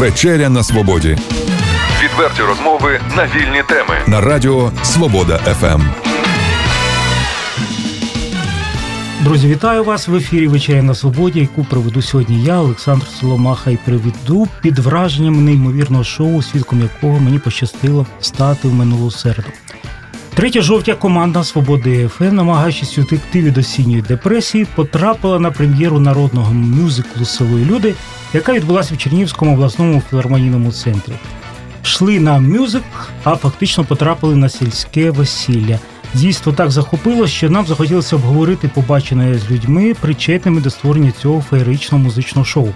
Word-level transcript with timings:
Вечеря 0.00 0.48
на 0.48 0.62
свободі. 0.62 1.16
Відверті 2.04 2.42
розмови 2.42 3.00
на 3.16 3.26
вільні 3.26 3.62
теми. 3.68 3.98
На 4.06 4.20
радіо 4.20 4.72
Свобода 4.82 5.38
ФМ. 5.38 5.82
Друзі, 9.20 9.48
вітаю 9.48 9.84
вас 9.84 10.08
в 10.08 10.14
ефірі 10.14 10.48
Вечеря 10.48 10.82
на 10.82 10.94
Свободі, 10.94 11.40
яку 11.40 11.64
проведу 11.64 12.02
сьогодні 12.02 12.44
я, 12.44 12.58
Олександр 12.60 13.06
Соломаха, 13.06 13.70
і 13.70 13.76
приведу 13.76 14.48
під 14.62 14.78
враженням 14.78 15.44
неймовірного 15.44 16.04
шоу, 16.04 16.42
свідком 16.42 16.80
якого 16.80 17.20
мені 17.20 17.38
пощастило 17.38 18.06
стати 18.20 18.68
в 18.68 18.74
минулу 18.74 19.10
середу. 19.10 19.48
3 20.40 20.62
жовтня 20.62 20.94
команда 20.94 21.44
Свободи 21.44 22.08
ФМ, 22.08 22.34
намагаючись 22.34 22.98
утекти 22.98 23.42
від 23.42 23.58
осінньої 23.58 24.02
депресії, 24.02 24.66
потрапила 24.74 25.38
на 25.38 25.50
прем'єру 25.50 26.00
народного 26.00 26.54
мюзиклу 26.54 27.24
Село 27.24 27.58
люди, 27.58 27.94
яка 28.34 28.52
відбулася 28.52 28.94
в 28.94 28.98
Чернігівському 28.98 29.54
обласному 29.54 30.02
філармонійному 30.10 30.72
центрі. 30.72 31.12
Шли 31.82 32.20
на 32.20 32.38
мюзик, 32.38 32.82
а 33.24 33.36
фактично 33.36 33.84
потрапили 33.84 34.36
на 34.36 34.48
сільське 34.48 35.10
весілля. 35.10 35.78
Дійство 36.14 36.52
так 36.52 36.70
захопило, 36.70 37.26
що 37.26 37.50
нам 37.50 37.66
захотілося 37.66 38.16
обговорити 38.16 38.68
побачене 38.68 39.38
з 39.38 39.50
людьми, 39.50 39.94
причетними 40.00 40.60
до 40.60 40.70
створення 40.70 41.12
цього 41.22 41.44
феєричного 41.50 42.04
музичного 42.04 42.44
шоу. 42.44 42.68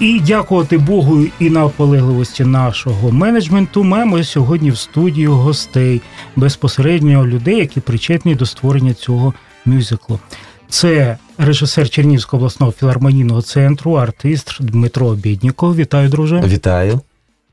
І 0.00 0.20
дякувати 0.20 0.78
Богу 0.78 1.24
і 1.40 1.50
на 1.50 1.60
наполегливості 1.60 2.44
нашого 2.44 3.12
менеджменту. 3.12 3.84
Маємо 3.84 4.24
сьогодні 4.24 4.70
в 4.70 4.78
студію 4.78 5.32
гостей 5.32 6.02
безпосередньо 6.36 7.26
людей, 7.26 7.56
які 7.56 7.80
причетні 7.80 8.34
до 8.34 8.46
створення 8.46 8.94
цього 8.94 9.34
мюзиклу. 9.64 10.20
Це 10.68 11.18
режисер 11.38 11.90
Чернігівського 11.90 12.40
обласного 12.40 12.72
філармонійного 12.72 13.42
центру, 13.42 13.92
артист 13.92 14.56
Дмитро 14.60 15.14
Бідніков. 15.14 15.76
Вітаю, 15.76 16.08
друже. 16.08 16.40
Вітаю. 16.40 17.00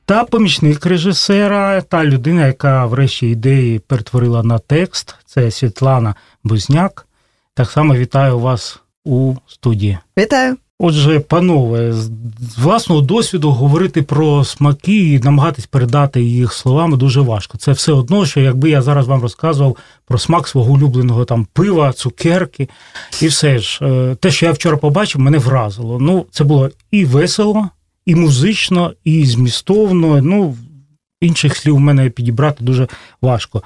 Та 0.05 0.23
помічник 0.23 0.85
режисера, 0.85 1.81
та 1.81 2.05
людина, 2.05 2.47
яка 2.47 2.85
врешті 2.85 3.27
ідеї 3.27 3.79
перетворила 3.79 4.43
на 4.43 4.59
текст. 4.59 5.15
Це 5.25 5.51
Світлана 5.51 6.15
Бузняк. 6.43 7.07
Так 7.53 7.71
само 7.71 7.95
вітаю 7.95 8.39
вас 8.39 8.79
у 9.05 9.35
студії. 9.47 9.97
Вітаю. 10.17 10.57
Отже, 10.85 11.19
панове, 11.19 11.93
з 11.93 12.09
власного 12.57 13.01
досвіду 13.01 13.51
говорити 13.51 14.01
про 14.01 14.43
смаки 14.43 15.13
і 15.13 15.19
намагатись 15.19 15.65
передати 15.65 16.23
їх 16.23 16.53
словами 16.53 16.97
дуже 16.97 17.21
важко. 17.21 17.57
Це 17.57 17.71
все 17.71 17.91
одно, 17.91 18.25
що 18.25 18.39
якби 18.39 18.69
я 18.69 18.81
зараз 18.81 19.07
вам 19.07 19.21
розказував 19.21 19.77
про 20.05 20.17
смак 20.17 20.47
свого 20.47 20.73
улюбленого 20.73 21.25
там 21.25 21.47
пива, 21.53 21.93
цукерки, 21.93 22.69
і 23.21 23.27
все 23.27 23.59
ж 23.59 23.79
е, 23.85 24.15
те, 24.15 24.31
що 24.31 24.45
я 24.45 24.51
вчора 24.51 24.77
побачив, 24.77 25.21
мене 25.21 25.37
вразило. 25.37 25.99
Ну, 25.99 26.25
це 26.31 26.43
було 26.43 26.69
і 26.91 27.05
весело, 27.05 27.69
і 28.05 28.15
музично, 28.15 28.93
і 29.03 29.25
змістовно. 29.25 30.21
Ну, 30.21 30.57
інших 31.21 31.57
слів 31.57 31.75
в 31.75 31.79
мене 31.79 32.09
підібрати 32.09 32.63
дуже 32.63 32.87
важко. 33.21 33.63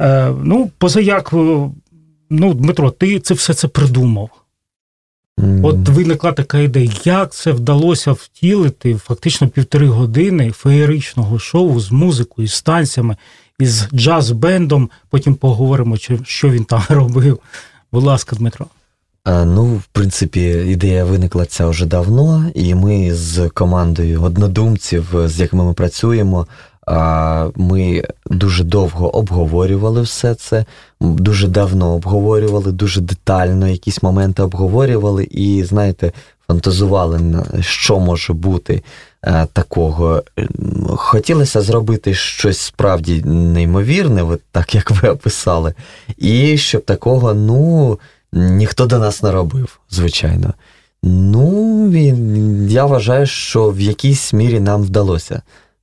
Е, 0.00 0.32
Ну, 0.42 0.70
позаяк, 0.78 1.30
е, 1.32 1.70
ну, 2.30 2.54
Дмитро, 2.54 2.90
ти 2.90 3.20
це 3.20 3.34
все 3.34 3.54
це 3.54 3.68
придумав. 3.68 4.30
От 5.62 5.88
виникла 5.88 6.32
така 6.32 6.58
ідея, 6.58 6.92
як 7.04 7.32
це 7.32 7.52
вдалося 7.52 8.12
втілити 8.12 8.94
фактично 8.94 9.48
півтори 9.48 9.88
години 9.88 10.50
феєричного 10.50 11.38
шоу 11.38 11.80
з 11.80 11.90
музикою, 11.90 12.48
з 12.48 12.62
танцями, 12.62 13.16
із 13.58 13.88
джаз-бендом. 13.92 14.88
Потім 15.10 15.34
поговоримо, 15.34 15.96
що 16.24 16.50
він 16.50 16.64
там 16.64 16.82
робив. 16.88 17.38
Будь 17.92 18.04
ласка, 18.04 18.36
Дмитро. 18.36 18.66
А, 19.24 19.44
ну, 19.44 19.64
в 19.64 19.84
принципі, 19.92 20.40
ідея 20.68 21.04
виникла 21.04 21.46
ця 21.46 21.66
вже 21.66 21.86
давно, 21.86 22.50
і 22.54 22.74
ми 22.74 23.14
з 23.14 23.48
командою 23.48 24.22
однодумців, 24.22 25.14
з 25.26 25.40
якими 25.40 25.64
ми 25.64 25.72
працюємо, 25.72 26.46
ми 27.56 28.04
дуже 28.26 28.64
довго 28.64 29.16
обговорювали 29.16 30.02
все 30.02 30.34
це, 30.34 30.64
дуже 31.00 31.48
давно 31.48 31.94
обговорювали, 31.94 32.72
дуже 32.72 33.00
детально 33.00 33.68
якісь 33.68 34.02
моменти 34.02 34.42
обговорювали 34.42 35.24
і, 35.24 35.64
знаєте, 35.64 36.12
фантазували, 36.46 37.44
що 37.60 37.98
може 37.98 38.32
бути 38.32 38.82
е, 39.24 39.46
такого. 39.52 40.22
Хотілося 40.86 41.60
зробити 41.60 42.14
щось 42.14 42.58
справді 42.58 43.22
неймовірне, 43.24 44.22
от 44.22 44.40
так 44.52 44.74
як 44.74 44.90
ви 44.90 45.08
описали, 45.08 45.74
і 46.16 46.58
щоб 46.58 46.84
такого, 46.84 47.34
ну, 47.34 47.98
ніхто 48.32 48.86
до 48.86 48.98
нас 48.98 49.22
не 49.22 49.32
робив, 49.32 49.80
звичайно. 49.90 50.54
Ну, 51.02 51.92
я 52.68 52.84
вважаю, 52.84 53.26
що 53.26 53.70
в 53.70 53.80
якійсь 53.80 54.32
мірі 54.32 54.60
нам 54.60 54.82
вдалося 54.82 55.42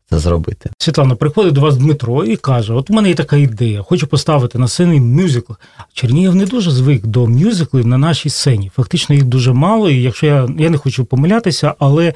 це 0.09 0.19
зробити. 0.19 0.69
Світлана, 0.77 1.15
приходить 1.15 1.53
до 1.53 1.61
вас 1.61 1.77
Дмитро 1.77 2.25
і 2.25 2.35
каже: 2.35 2.73
От 2.73 2.89
у 2.89 2.93
мене 2.93 3.09
є 3.09 3.15
така 3.15 3.35
ідея, 3.35 3.81
хочу 3.81 4.07
поставити 4.07 4.59
на 4.59 4.67
сцені 4.67 4.99
мюзикл. 4.99 5.53
Чернігів 5.93 6.35
не 6.35 6.45
дуже 6.45 6.71
звик 6.71 7.05
до 7.05 7.27
мюзиклів 7.27 7.87
на 7.87 7.97
нашій 7.97 8.29
сцені. 8.29 8.71
Фактично 8.75 9.15
їх 9.15 9.23
дуже 9.23 9.53
мало, 9.53 9.89
і 9.89 10.01
якщо 10.01 10.25
я 10.25 10.49
я 10.57 10.69
не 10.69 10.77
хочу 10.77 11.05
помилятися, 11.05 11.73
але 11.79 12.13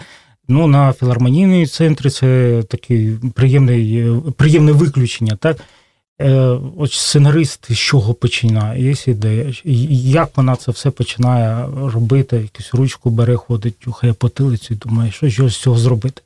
ну, 0.47 0.67
на 0.67 0.93
філармонійній 0.93 1.67
центрі 1.67 2.09
це 2.09 2.63
таке 2.69 3.11
приємне, 3.33 4.21
приємне 4.37 4.71
виключення. 4.71 5.35
так? 5.35 5.57
Е, 6.21 6.59
от 6.77 6.93
сценарист 6.93 7.71
з 7.71 7.77
чого 7.77 8.13
починає, 8.13 8.83
є 8.83 8.95
ідея, 9.05 9.53
як 9.63 10.37
вона 10.37 10.55
це 10.55 10.71
все 10.71 10.91
починає 10.91 11.67
робити, 11.93 12.37
якусь 12.37 12.73
ручку 12.73 13.09
бере, 13.09 13.35
ходить, 13.35 13.79
тюхає 13.79 14.13
потилицю 14.13 14.73
і 14.73 14.77
думає, 14.77 15.11
що 15.11 15.29
ж 15.29 15.49
з 15.49 15.57
цього 15.57 15.77
зробити. 15.77 16.21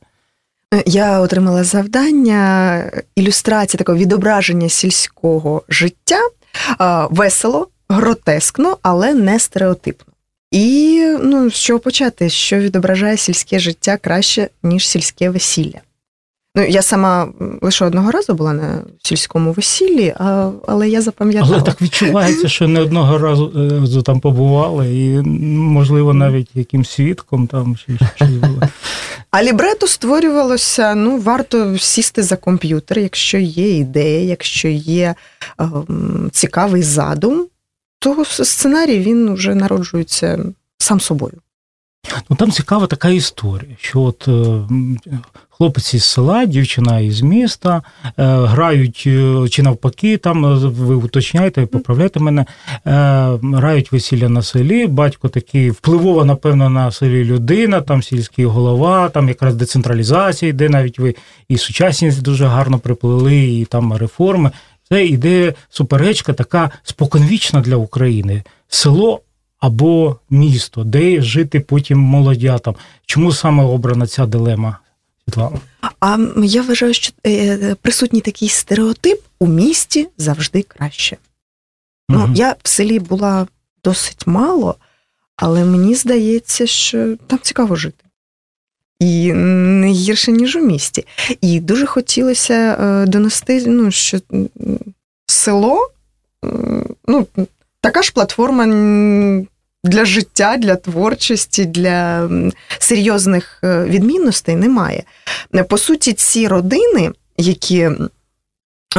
Я 0.86 1.20
отримала 1.20 1.64
завдання 1.64 2.84
ілюстрації 3.16 3.78
такого 3.78 3.98
відображення 3.98 4.70
сільського 4.70 5.64
життя 5.70 6.20
весело, 7.10 7.68
гротескно, 7.90 8.78
але 8.82 9.14
не 9.14 9.40
стереотипно. 9.40 10.14
І 10.52 11.00
ну, 11.22 11.52
з 11.52 11.54
чого 11.54 11.80
почати, 11.80 12.30
що 12.30 12.60
відображає 12.60 13.18
сільське 13.18 13.60
життя 13.60 13.98
краще, 13.98 14.50
ніж 14.64 14.88
сільське 14.88 15.30
весілля. 15.30 15.80
Ну, 16.56 16.64
я 16.64 16.81
сама 16.81 17.34
лише 17.62 17.86
одного 17.86 18.12
разу 18.12 18.34
була 18.34 18.53
на 18.53 18.84
сільському 19.03 19.52
весіллі, 19.52 20.14
а, 20.19 20.52
але 20.68 20.90
я 20.90 21.02
запам'ятала. 21.02 21.53
Але 21.56 21.64
так 21.64 21.81
відчувається, 21.81 22.47
що 22.47 22.68
не 22.68 22.80
одного 22.80 23.18
разу 23.18 23.52
е, 24.00 24.02
там 24.02 24.19
побували, 24.19 24.96
і, 24.96 25.22
можливо, 25.47 26.13
навіть 26.13 26.50
яким 26.53 26.86
свідком 26.86 27.47
там 27.47 27.75
чи 27.75 27.97
щось 28.16 28.30
було. 28.30 28.62
А 29.31 29.44
лібрето 29.44 29.88
створювалося, 29.88 30.96
ну, 30.96 31.18
варто 31.18 31.78
сісти 31.78 32.24
за 32.24 32.36
комп'ютер, 32.36 33.00
якщо 33.00 33.38
є 33.38 33.78
ідея, 33.78 34.22
якщо 34.30 34.68
є 34.68 35.16
е, 35.62 35.66
цікавий 36.31 36.84
задум, 36.84 37.47
то 38.00 38.25
сценарій 38.25 39.00
він 39.00 39.34
вже 39.34 39.56
народжується 39.56 40.40
сам 40.78 41.00
собою. 41.00 41.34
Ну 42.30 42.36
там 42.36 42.52
цікава 42.52 42.88
така 42.88 43.09
історія, 43.09 43.75
що 43.80 44.02
от 44.02 44.28
е, 44.28 44.62
хлопець 45.50 45.94
із 45.94 46.03
села, 46.03 46.46
дівчина 46.46 47.00
із 47.00 47.22
міста 47.22 47.81
е, 48.06 48.12
грають 48.25 49.03
е, 49.08 49.47
чи 49.50 49.64
навпаки, 49.64 50.18
там 50.18 50.59
ви 50.59 50.96
уточняєте, 50.96 51.66
поправляєте 51.66 52.19
мене, 52.19 52.46
грають 53.42 53.92
весілля 53.92 54.30
на 54.30 54.42
селі. 54.42 54.88
Батько 54.88 55.30
такий 55.30 55.72
впливова, 55.72 56.25
напевно, 56.25 56.69
на 56.69 56.92
селі 56.92 57.25
людина, 57.25 57.81
там 57.81 58.03
сільський 58.03 58.46
голова, 58.46 59.09
там 59.09 59.28
якраз 59.28 59.56
децентралізація 59.56 60.50
йде, 60.50 60.69
навіть 60.69 61.00
ви 61.00 61.16
і 61.47 61.58
сучасність 61.58 62.22
дуже 62.22 62.46
гарно 62.46 62.80
приплили, 62.80 63.38
і 63.38 63.66
там 63.66 63.94
реформи. 63.94 64.52
Це 64.90 65.06
іде 65.06 65.53
суперечка 65.69 66.34
така 66.34 66.72
споконвічна 66.84 67.62
для 67.62 67.75
України. 67.75 68.44
Село 68.68 69.22
або 69.63 70.19
місто, 70.29 70.84
де 70.84 71.22
жити 71.22 71.59
потім 71.59 72.00
молодятам. 72.00 72.75
Чому 73.06 73.31
саме 73.31 73.63
обрана 73.63 74.07
ця 74.07 74.25
дилема? 74.25 74.77
Світлана? 75.25 75.60
А 76.00 76.18
я 76.38 76.62
вважаю, 76.62 76.94
що 76.94 77.13
е, 77.27 77.75
присутній 77.81 78.21
такий 78.21 78.50
стереотип 78.50 79.21
у 79.39 79.48
місті 79.48 80.07
завжди 80.18 80.62
краще. 80.62 81.18
Угу. 82.10 82.19
Ну, 82.27 82.33
Я 82.36 82.56
в 82.63 82.69
селі 82.69 83.00
була 83.00 83.48
досить 83.83 84.27
мало, 84.27 84.75
але 85.36 85.66
мені 85.66 85.95
здається, 85.95 86.68
що 86.68 87.16
там 87.27 87.39
цікаво 87.42 87.75
жити. 87.75 88.04
І 89.00 89.33
не 89.33 89.92
гірше, 89.92 90.31
ніж 90.31 90.56
у 90.56 90.59
місті. 90.59 91.06
І 91.42 91.59
дуже 91.59 91.86
хотілося 91.86 92.54
е, 92.54 93.06
донести, 93.06 93.63
ну, 93.68 93.92
що 93.92 94.19
село 95.25 95.89
ну, 97.07 97.27
така 97.81 98.01
ж 98.01 98.13
платформа 98.13 98.66
для 99.83 100.06
життя, 100.06 100.57
для 100.57 100.75
творчості, 100.75 101.65
для 101.65 102.30
серйозних 102.80 103.59
е, 103.63 103.83
відмінностей 103.83 104.56
немає. 104.56 105.03
По 105.69 105.77
суті, 105.77 106.13
ці 106.13 106.47
родини, 106.47 107.12
які 107.38 107.89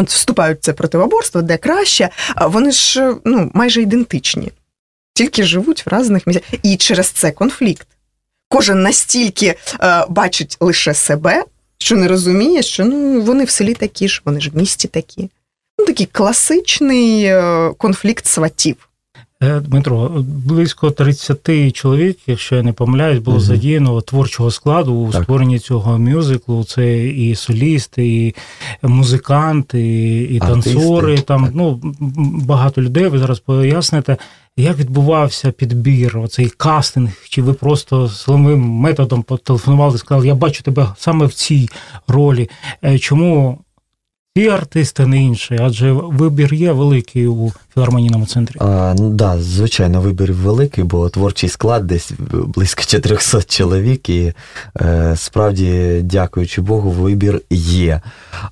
вступають 0.03 0.59
в 0.59 0.61
це 0.61 0.73
противоборство, 0.73 1.43
де 1.43 1.57
краще, 1.57 2.11
вони 2.41 2.73
ж 2.73 3.15
ну, 3.25 3.51
майже 3.55 3.83
ідентичні, 3.83 4.53
тільки 5.15 5.43
живуть 5.43 5.87
в 5.87 5.99
різних 5.99 6.27
місцях. 6.27 6.45
І 6.63 6.77
через 6.77 7.09
це 7.09 7.31
конфлікт. 7.31 7.87
кожен 8.49 8.83
настільки 8.83 9.47
е, 9.81 10.07
бачить 10.09 10.57
лише 10.61 10.95
себе, 10.95 11.45
що 11.79 11.97
не 11.97 12.09
розуміє, 12.09 12.63
що 12.63 12.85
ну 12.85 13.21
вони 13.21 13.45
в 13.45 13.51
селі 13.51 13.75
такі 13.75 14.09
ж, 14.09 14.23
вони 14.25 14.41
ж 14.41 14.51
в 14.51 14.57
місті 14.57 14.89
такі. 14.89 15.31
Ну, 15.79 15.87
такий 15.87 16.07
класичний 16.07 17.25
е, 17.25 17.71
конфлікт 17.79 18.27
сватів. 18.27 18.89
Е, 19.45 19.61
Дмитро, 19.61 20.11
близько 20.27 20.91
30 20.91 21.73
чоловік, 21.73 22.19
якщо 22.27 22.57
я 22.57 22.63
не 22.63 22.73
помиляюсь, 22.73 23.19
було 23.19 23.37
Мгм. 23.37 23.47
задіяно 23.47 24.01
творчого 24.01 24.51
складу 24.51 24.95
у 24.95 25.11
Так. 25.11 25.23
створенні 25.23 25.59
цього 25.59 25.99
мюзиклу. 25.99 26.65
Це 26.65 27.07
і 27.07 27.35
солісти, 27.35 28.07
і 28.07 28.35
музиканти, 28.83 29.83
і 30.31 30.39
Артисти, 30.43 30.75
танцори. 30.75 31.19
Там 31.19 31.45
так. 31.45 31.53
ну 31.55 31.81
багато 32.47 32.83
людей. 32.83 33.09
Ви 33.09 33.19
зараз 33.19 33.39
поясните, 33.39 34.17
як 34.57 34.79
відбувався 34.79 35.51
підбір, 35.51 36.19
оцей 36.19 36.49
кастинг? 36.57 37.11
Чи 37.29 37.43
ви 37.43 37.53
просто 37.53 38.09
силовим 38.09 38.61
методом 38.61 39.23
потелефонували 39.23 39.95
і 39.95 39.99
сказали, 39.99 40.27
я 40.27 40.35
бачу 40.35 40.63
тебе 40.63 40.89
саме 40.99 41.27
в 41.27 41.33
цій 41.35 41.69
ролі? 42.09 42.51
Е, 42.85 42.99
Чому 42.99 43.59
ці 44.37 44.49
артисти, 44.49 45.07
не 45.07 45.23
інші? 45.23 45.59
Адже 45.61 45.93
вибір 45.93 46.55
є 46.55 46.73
великий 46.73 47.27
у 47.27 47.53
філармонійному 47.75 48.27
центрі. 48.27 48.57
А, 48.61 48.95
ну 48.99 49.11
да, 49.11 49.39
звичайно, 49.39 50.01
вибір 50.01 50.33
великий, 50.33 50.85
бо 50.85 51.09
творчий 51.09 51.49
склад 51.49 51.87
десь 51.87 52.13
близько 52.31 52.83
400 52.83 53.43
чоловік, 53.43 54.09
і 54.09 54.33
е, 54.81 55.15
справді, 55.17 56.01
дякуючи 56.05 56.61
Богу, 56.61 56.91
вибір 56.91 57.41
є. 57.51 58.01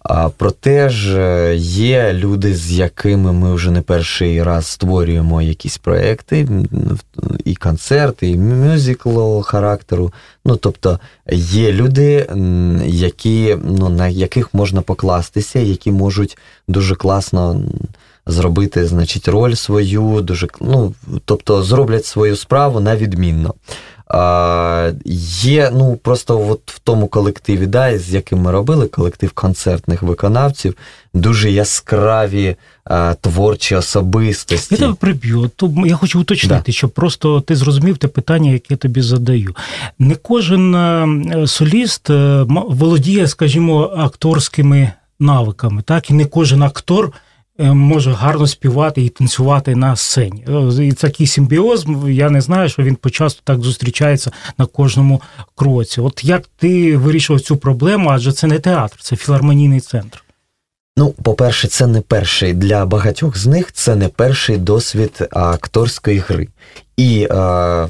А, 0.03 0.29
проте 0.29 0.89
ж 0.89 1.21
е, 1.21 1.57
є 1.57 2.13
люди, 2.13 2.55
з 2.55 2.73
якими 2.73 3.33
ми 3.33 3.55
вже 3.55 3.71
не 3.71 3.83
перший 3.83 4.43
раз 4.43 4.67
створюємо 4.67 5.43
якісь 5.43 5.79
проекти, 5.79 6.49
і 7.45 7.55
концерти, 7.55 8.29
і 8.29 8.37
мюзикл 8.37 9.41
характеру. 9.41 10.13
Ну, 10.45 10.57
тобто 10.57 11.01
є 11.33 11.73
люди, 11.73 12.27
які, 12.87 13.57
ну, 13.65 13.89
на 13.89 14.09
яких 14.09 14.55
можна 14.55 14.83
покластися, 14.83 15.59
які 15.59 15.93
можуть 15.93 16.39
дуже 16.69 16.95
класно 16.95 17.63
зробити, 18.27 18.87
значить, 18.87 19.29
роль 19.29 19.55
свою, 19.55 20.21
дуже 20.21 20.49
ну, 20.61 20.95
тобто 21.25 21.63
зроблять 21.63 22.07
свою 22.07 22.37
справу 22.37 22.81
на 22.81 22.97
відмінно. 22.97 23.55
А, 24.15 24.93
є, 25.43 25.71
ну 25.75 25.97
просто 25.97 26.49
от 26.49 26.61
в 26.67 26.79
тому 26.79 27.07
колективі, 27.07 27.67
да, 27.67 27.99
з 27.99 28.15
яким 28.15 28.39
ми 28.39 28.51
робили, 28.51 28.87
колектив 28.87 29.31
концертних 29.31 30.03
виконавців, 30.03 30.75
дуже 31.15 31.51
яскраві 31.51 32.57
а, 32.85 33.15
творчі 33.15 33.75
особистості. 33.75 34.75
Я 34.75 34.81
тебе 34.81 34.95
приб'ю. 34.95 35.51
То 35.57 35.73
я 35.87 35.97
хочу 35.97 36.21
уточнити, 36.21 36.73
щоб 36.73 36.91
просто 36.91 37.41
ти 37.41 37.57
зрозумів 37.57 37.99
те 37.99 38.09
питання, 38.09 38.51
яке 38.51 38.67
я 38.71 38.77
тобі 38.77 39.03
задаю. 39.03 39.57
Не 39.99 40.15
кожен 40.15 40.75
е, 40.75 41.47
соліст 41.47 42.11
е, 42.11 42.47
володіє, 42.49 43.29
скажімо, 43.29 43.93
акторськими 43.97 44.93
навиками, 45.21 45.83
так 45.83 46.11
і 46.11 46.15
не 46.15 46.25
кожен 46.25 46.63
актор. 46.63 47.13
Е, 47.59 47.73
Може 47.73 48.13
гарно 48.13 48.47
співати 48.47 49.03
і 49.03 49.09
танцювати 49.09 49.77
на 49.77 49.97
сцені. 49.97 50.45
Е, 50.79 50.87
І 50.87 50.93
такий 50.93 51.27
симбіоз, 51.27 51.87
я 52.09 52.31
не 52.31 52.41
знаю, 52.41 52.69
що 52.69 52.83
він 52.83 52.97
почасто 52.97 53.41
так 53.45 53.61
зустрічається 53.61 54.31
на 54.59 54.67
кожному 54.67 55.23
кроці. 55.55 56.01
От 56.01 56.25
як 56.25 56.43
ти 56.59 56.97
вирішив 56.97 57.41
цю 57.41 57.57
проблему, 57.57 58.11
адже 58.13 58.33
це 58.33 58.47
не 58.47 58.59
театр, 58.59 58.97
це 59.01 59.17
філармонійний 59.17 59.81
центр. 59.81 60.25
Ну, 60.97 61.11
по-перше, 61.11 61.69
це 61.69 61.87
не 61.87 62.01
перший 62.01 62.53
для 62.55 62.87
багатьох 62.87 63.39
з 63.39 63.47
них 63.47 63.73
це 63.73 63.97
не 63.97 64.09
перший 64.09 64.59
досвід 64.59 65.29
акторської 65.31 66.19
гри. 66.19 66.49
І, 66.97 67.29
е, 67.31 67.35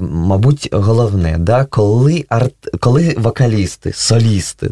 мабуть, 0.00 0.68
головне, 0.72 1.36
да, 1.38 1.64
коли, 1.64 2.24
арт, 2.28 2.54
коли 2.80 3.14
вокалісти, 3.18 3.92
солісти, 3.92 4.70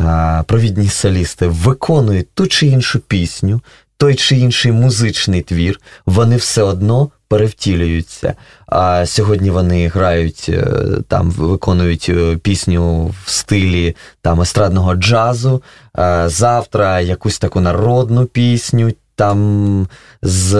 е, 0.00 0.42
провідні 0.46 0.88
солісти 0.88 1.46
виконують 1.46 2.28
ту 2.34 2.46
чи 2.46 2.66
іншу 2.66 3.00
пісню, 3.00 3.60
той 3.98 4.14
чи 4.14 4.36
інший 4.36 4.72
музичний 4.72 5.42
твір, 5.42 5.80
вони 6.06 6.36
все 6.36 6.62
одно 6.62 7.10
перевтілюються. 7.28 8.34
А 8.66 9.06
сьогодні 9.06 9.50
вони 9.50 9.88
грають 9.88 10.46
е, 10.48 10.66
там, 11.08 11.30
виконують 11.30 12.06
е, 12.08 12.36
пісню 12.36 13.14
в 13.24 13.30
стилі 13.30 13.96
там 14.22 14.40
естрадного 14.40 14.94
джазу. 14.94 15.62
е, 15.98 16.24
Завтра 16.28 17.00
якусь 17.00 17.38
таку 17.38 17.60
народну 17.60 18.26
пісню. 18.26 18.92
Там 19.18 19.88
з, 20.22 20.50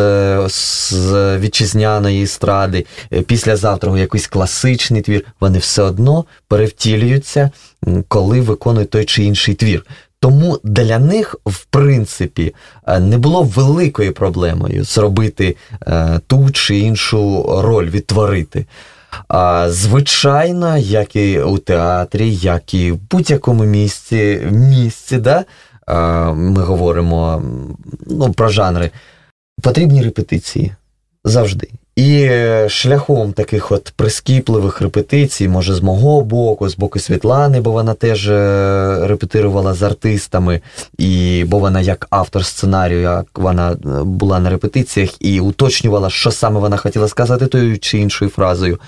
з 0.48 1.38
вітчизняної 1.38 2.22
естради, 2.22 2.86
е, 3.12 3.22
післязавтра 3.22 3.98
якийсь 3.98 4.26
класичний 4.26 5.02
твір, 5.02 5.24
вони 5.40 5.58
все 5.58 5.82
одно 5.82 6.24
перевтілюються, 6.48 7.50
коли 8.08 8.40
виконують 8.40 8.90
той 8.90 9.04
чи 9.04 9.24
інший 9.24 9.54
твір. 9.54 9.86
Тому 10.26 10.58
для 10.64 10.98
них, 10.98 11.36
в 11.46 11.64
принципі, 11.64 12.54
е, 12.86 13.00
не 13.00 13.18
було 13.18 13.42
великою 13.42 14.12
проблемою 14.12 14.84
зробити 14.84 15.56
е, 15.86 16.20
ту 16.26 16.50
чи 16.50 16.78
іншу 16.78 17.44
роль, 17.62 17.90
відтворити. 17.90 18.66
А, 19.28 19.70
звичайно, 19.70 20.76
як 20.78 21.16
і 21.16 21.40
у 21.40 21.58
театрі, 21.58 22.34
як 22.34 22.74
і 22.74 22.92
в 22.92 22.98
будь-якому 23.10 23.64
місці, 23.64 24.48
місці, 24.50 25.18
да, 25.18 25.44
а, 25.86 26.32
ми 26.32 26.62
говоримо 26.62 27.42
ну, 28.06 28.32
про 28.32 28.48
жанри, 28.48 28.90
потрібні 29.62 30.02
репетиції 30.02 30.72
завжди. 31.24 31.68
І 31.96 32.22
е, 32.22 32.68
шляхом 32.68 33.32
таких 33.32 33.72
от 33.72 33.92
прискіпливих 33.96 34.80
репетицій, 34.80 35.48
може, 35.48 35.74
з 35.74 35.80
мого 35.80 36.20
боку, 36.20 36.68
з 36.68 36.76
боку 36.76 36.98
Світлани, 36.98 37.60
бо 37.60 37.70
вона 37.70 37.94
теж 37.94 38.28
е, 38.28 39.06
репетирувала 39.06 39.74
з 39.74 39.82
артистами, 39.82 40.60
і 40.98 41.44
бо 41.46 41.58
вона 41.58 41.80
як 41.80 42.06
автор 42.10 42.44
сценарію, 42.44 43.00
як 43.00 43.26
вона 43.34 43.72
е, 43.72 43.76
була 44.02 44.40
на 44.40 44.50
репетиціях 44.50 45.10
і 45.20 45.40
уточнювала, 45.40 46.10
що 46.10 46.30
саме 46.30 46.60
вона 46.60 46.76
хотіла 46.76 47.08
сказати 47.08 47.46
тою 47.46 47.78
чи 47.78 47.98
іншою 47.98 48.30
фразою. 48.30 48.80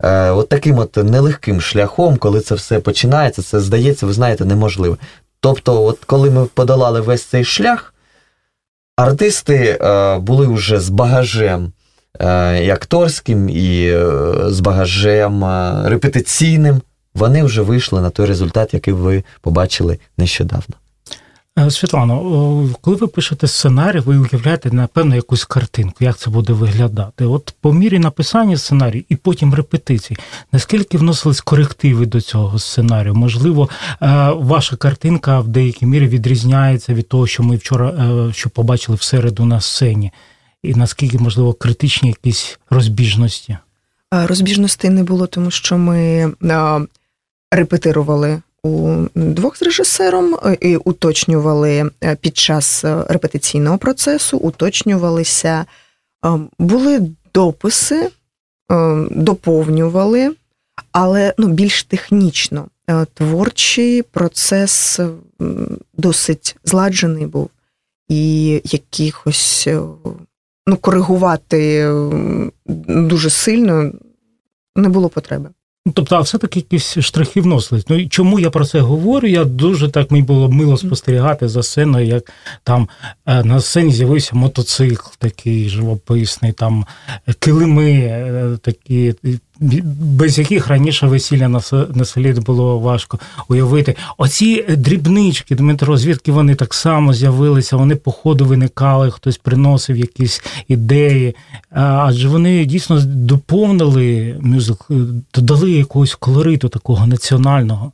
Е, 0.00 0.30
от 0.30 0.48
таким 0.48 0.78
от 0.78 0.96
нелегким 0.96 1.60
шляхом, 1.60 2.16
коли 2.16 2.40
це 2.40 2.54
все 2.54 2.78
починається, 2.78 3.42
це 3.42 3.60
здається, 3.60 4.06
ви 4.06 4.12
знаєте, 4.12 4.44
неможливо. 4.44 4.98
Тобто, 5.40 5.84
от 5.84 6.04
коли 6.04 6.30
ми 6.30 6.44
подолали 6.44 7.00
весь 7.00 7.22
цей 7.22 7.44
шлях, 7.44 7.94
артисти 8.96 9.78
е, 9.80 10.18
були 10.18 10.46
вже 10.46 10.80
з 10.80 10.88
багажем 10.88 11.72
і 12.64 12.70
акторським, 12.70 13.48
і 13.48 13.86
е, 13.86 14.06
з 14.46 14.60
багажем 14.60 15.44
е, 15.44 15.82
репетиційним. 15.88 16.80
Вони 17.14 17.44
вже 17.44 17.62
вийшли 17.62 18.00
на 18.00 18.10
той 18.10 18.26
результат, 18.26 18.74
який 18.74 18.94
ви 18.94 19.24
побачили 19.40 19.98
нещодавно. 20.18 20.76
Е, 21.58 21.70
Світлано, 21.70 22.68
коли 22.80 22.96
ви 22.96 23.06
пишете 23.06 23.46
сценарій, 23.46 24.00
ви 24.00 24.18
уявляєте, 24.18 24.70
напевно, 24.72 25.14
якусь 25.14 25.44
картинку, 25.44 25.96
як 26.00 26.16
це 26.16 26.30
буде 26.30 26.52
виглядати. 26.52 27.24
От 27.24 27.54
по 27.60 27.72
мірі 27.72 27.98
написання 27.98 28.56
сценарію 28.56 29.04
і 29.08 29.16
потім 29.16 29.54
репетицій, 29.54 30.16
наскільки 30.52 30.98
вносились 30.98 31.40
корективи 31.40 32.06
до 32.06 32.20
цього 32.20 32.58
сценарію? 32.58 33.14
Можливо, 33.14 33.68
е, 34.02 34.30
ваша 34.36 34.76
картинка 34.76 35.40
в 35.40 35.48
деякій 35.48 35.86
мірі 35.86 36.08
відрізняється 36.08 36.94
від 36.94 37.08
того, 37.08 37.26
що 37.26 37.42
ми 37.42 37.56
вчора 37.56 37.88
е, 37.88 38.32
що 38.32 38.50
побачили 38.50 38.96
в 38.96 39.02
середу 39.02 39.44
на 39.44 39.60
сцені, 39.60 40.12
і 40.66 40.74
наскільки, 40.74 41.18
можливо, 41.18 41.52
критичні 41.52 42.08
якісь 42.08 42.58
розбіжності? 42.70 43.58
Е, 44.14 44.26
Розбіжностей 44.26 44.90
не 44.90 45.02
було, 45.02 45.26
тому 45.26 45.50
що 45.50 45.78
ми 45.78 45.98
е, 46.42 46.80
репетирували 47.50 48.42
у 48.62 49.04
двох 49.14 49.56
з 49.56 49.62
режисером 49.62 50.34
е, 50.34 50.56
і 50.60 50.76
уточнювали 50.76 51.90
під 52.20 52.36
час 52.36 52.84
репетиційного 52.84 53.78
процесу, 53.78 54.38
уточнювалися, 54.38 55.64
були 56.58 57.10
дописи, 57.34 58.10
доповнювали, 59.10 60.34
але 60.92 61.34
ну, 61.38 61.48
більш 61.48 61.84
технічно. 61.84 62.68
Творчий 63.14 64.02
процес 64.02 65.00
досить 65.96 66.56
зладжений 66.64 67.26
був, 67.26 67.50
і 68.08 68.46
якихось 68.64 69.68
ну, 70.66 70.76
коригувати 70.76 71.90
дуже 72.88 73.30
сильно 73.30 73.92
не 74.76 74.88
було 74.88 75.08
потреби. 75.08 75.50
Ну, 75.86 75.92
Тобто, 75.92 76.16
а 76.16 76.20
все-таки 76.20 76.58
якісь 76.58 76.98
штрихи 76.98 77.40
вносились. 77.40 77.88
Ну 77.88 77.96
і 77.96 78.08
чому 78.08 78.40
я 78.40 78.50
про 78.50 78.64
це 78.64 78.80
говорю? 78.80 79.28
Я 79.28 79.44
дуже 79.44 79.88
так 79.88 80.10
мені 80.10 80.24
було 80.24 80.50
мило 80.50 80.76
спостерігати 80.76 81.48
за 81.48 81.62
сценою, 81.62 82.06
як 82.06 82.32
там 82.64 82.88
е, 83.26 83.44
на 83.44 83.60
сцені 83.60 83.92
з'явився 83.92 84.36
мотоцикл 84.36 85.08
такий 85.18 85.68
живописний, 85.68 86.52
там 86.52 86.86
е, 87.28 87.32
килими 87.32 87.90
е, 87.90 88.58
такі, 88.62 89.14
без 89.60 90.38
яких 90.38 90.68
раніше 90.68 91.06
весілля 91.06 91.48
на 91.94 92.04
селі 92.04 92.32
було 92.32 92.78
важко 92.78 93.18
уявити. 93.48 93.96
Оці 94.18 94.64
дрібнички, 94.68 95.54
Дмитро, 95.54 95.96
звідки 95.96 96.32
вони 96.32 96.54
так 96.54 96.74
само 96.74 97.14
з'явилися, 97.14 97.76
вони 97.76 97.96
по 97.96 98.12
ходу 98.12 98.44
виникали, 98.44 99.10
хтось 99.10 99.38
приносив 99.38 99.96
якісь 99.96 100.42
ідеї, 100.68 101.36
адже 101.70 102.28
вони 102.28 102.64
дійсно 102.64 103.00
доповнили 103.04 104.36
мюзикл, 104.40 104.94
додали 105.34 105.70
якогось 105.70 106.14
колориту 106.14 106.68
такого 106.68 107.06
національного. 107.06 107.92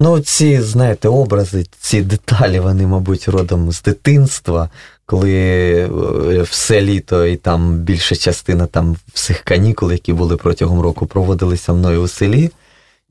Ну, 0.00 0.20
ці, 0.20 0.60
знаєте, 0.60 1.08
образи, 1.08 1.66
ці 1.80 2.02
деталі, 2.02 2.60
вони, 2.60 2.86
мабуть, 2.86 3.28
родом 3.28 3.72
з 3.72 3.82
дитинства, 3.82 4.70
коли 5.06 5.32
е, 5.32 6.42
все 6.42 6.82
літо 6.82 7.26
і 7.26 7.36
там 7.36 7.74
більша 7.74 8.16
частина 8.16 8.66
там 8.66 8.96
всіх 9.12 9.40
канікул, 9.40 9.92
які 9.92 10.12
були 10.12 10.36
протягом 10.36 10.80
року, 10.80 11.06
проводилися 11.06 11.72
мною 11.72 12.00
у 12.02 12.08
селі. 12.08 12.50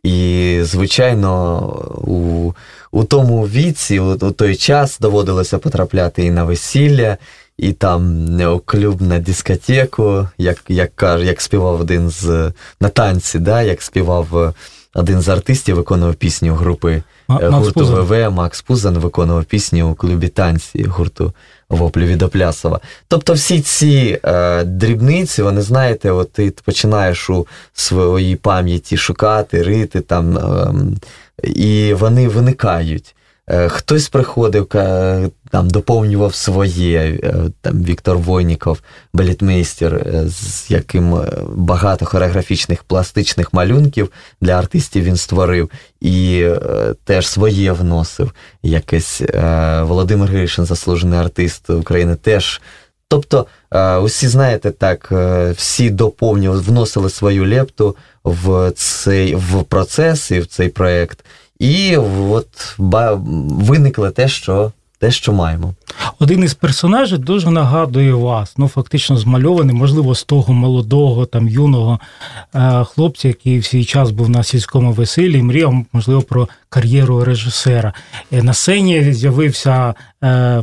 І, 0.04 0.60
звичайно, 0.64 1.60
у 2.08 2.54
у 2.92 3.04
тому 3.04 3.48
віці, 3.48 4.00
у, 4.00 4.12
у 4.12 4.32
той 4.32 4.56
час 4.56 5.00
доводилося 5.00 5.58
потрапляти 5.58 6.26
і 6.26 6.32
на 6.32 6.44
весілля, 6.44 7.18
і 7.58 7.74
там 7.74 8.28
клуб 8.66 9.02
на 9.02 9.20
дискотеку, 9.20 10.28
як 10.38 10.64
як, 10.68 11.20
як, 11.22 11.42
співав 11.42 11.82
один 11.82 12.10
з 12.10 12.52
на 12.82 12.90
танці, 12.90 13.40
да, 13.40 13.62
як 13.62 13.82
співав 13.82 14.54
один 14.94 15.22
з 15.22 15.30
артистів, 15.30 15.76
виконував 15.76 16.16
пісню 16.16 16.54
групи 16.56 17.04
М- 17.30 17.38
гурту 17.54 17.80
ВВ 18.04 18.32
Макс 18.32 18.62
Пузан 18.62 18.98
виконував 18.98 19.46
пісню 19.46 19.90
у 19.92 19.96
клубі 19.96 20.28
танці 20.28 20.84
гурту 20.84 21.34
воплю 21.70 22.02
від 22.06 22.22
Оплясова. 22.22 22.80
Тобто 23.08 23.34
всі 23.34 23.62
ці 23.62 24.20
е, 24.26 24.64
дрібниці, 24.64 25.42
вони 25.44 25.62
знаєте, 25.62 26.12
от 26.12 26.32
ти 26.32 26.54
починаєш 26.66 27.30
у 27.30 27.48
своїй 27.74 28.36
пам'яті 28.36 28.98
шукати, 28.98 29.64
рити 29.64 30.02
там, 30.02 30.38
е, 30.38 30.74
і 31.50 31.94
вони 31.94 32.28
виникають. 32.28 33.16
Е, 33.50 33.70
хтось 33.70 34.10
приходив, 34.10 34.68
там 35.52 35.70
доповнював 35.70 36.36
своє, 36.36 37.00
е, 37.00 37.34
там 37.62 37.84
Віктор 37.84 38.18
Войніков, 38.18 38.82
балетмейстер, 39.14 39.96
е, 39.96 40.24
з 40.28 40.72
яким 40.72 41.22
багато 41.50 42.06
хореографічних 42.06 42.84
пластичних 42.84 43.54
малюнків 43.54 44.12
для 44.42 44.54
артистів 44.54 45.04
він 45.04 45.16
створив 45.16 45.70
і 46.02 46.48
теж 47.04 47.28
своє 47.28 47.72
вносив. 47.72 48.32
Якесь 48.64 49.22
Володимир 49.82 50.30
Гришин, 50.30 50.66
заслужений 50.66 51.20
артист 51.20 51.70
України, 51.70 52.16
теж. 52.16 52.62
Тобто, 53.08 53.48
усі, 54.02 54.28
знаєте, 54.28 54.72
так, 54.72 55.14
всі 55.56 55.90
доповнювали, 55.90 56.62
вносили 56.62 57.10
свою 57.10 57.50
лепту 57.50 57.96
в 58.24 58.72
цей 58.72 59.36
в 59.36 59.64
процес 59.64 60.32
і 60.32 60.40
в 60.40 60.48
цей 60.48 60.70
проєкт. 60.70 61.26
І 61.64 61.98
от 61.98 62.76
виникло 62.78 64.10
те, 64.10 64.28
що 64.28 64.72
те, 65.00 65.12
що 65.12 65.34
маємо. 65.34 65.74
Один 66.20 66.44
із 66.44 66.54
персонажів 66.54 67.18
дуже 67.18 67.52
нагадує 67.52 68.14
вас, 68.14 68.54
ну 68.58 68.68
фактично 68.68 69.18
змальований, 69.18 69.76
можливо, 69.76 70.16
з 70.16 70.24
того 70.24 70.54
молодого, 70.54 71.26
там 71.26 71.48
юного 71.48 72.00
е, 72.56 72.84
хлопця, 72.84 73.28
який 73.28 73.60
в 73.60 73.66
свій 73.66 73.86
час 73.86 74.12
був 74.12 74.30
на 74.30 74.44
сільському 74.44 74.92
весіллі, 74.92 75.40
і 75.40 75.44
мріяв, 75.44 75.86
можливо, 75.94 76.22
про 76.22 76.48
кар'єру 76.74 77.24
режисера. 77.24 77.94
Е, 78.32 78.44
на 78.44 78.54
сцені 78.54 79.14
з'явився 79.14 79.94
е, 80.24 80.62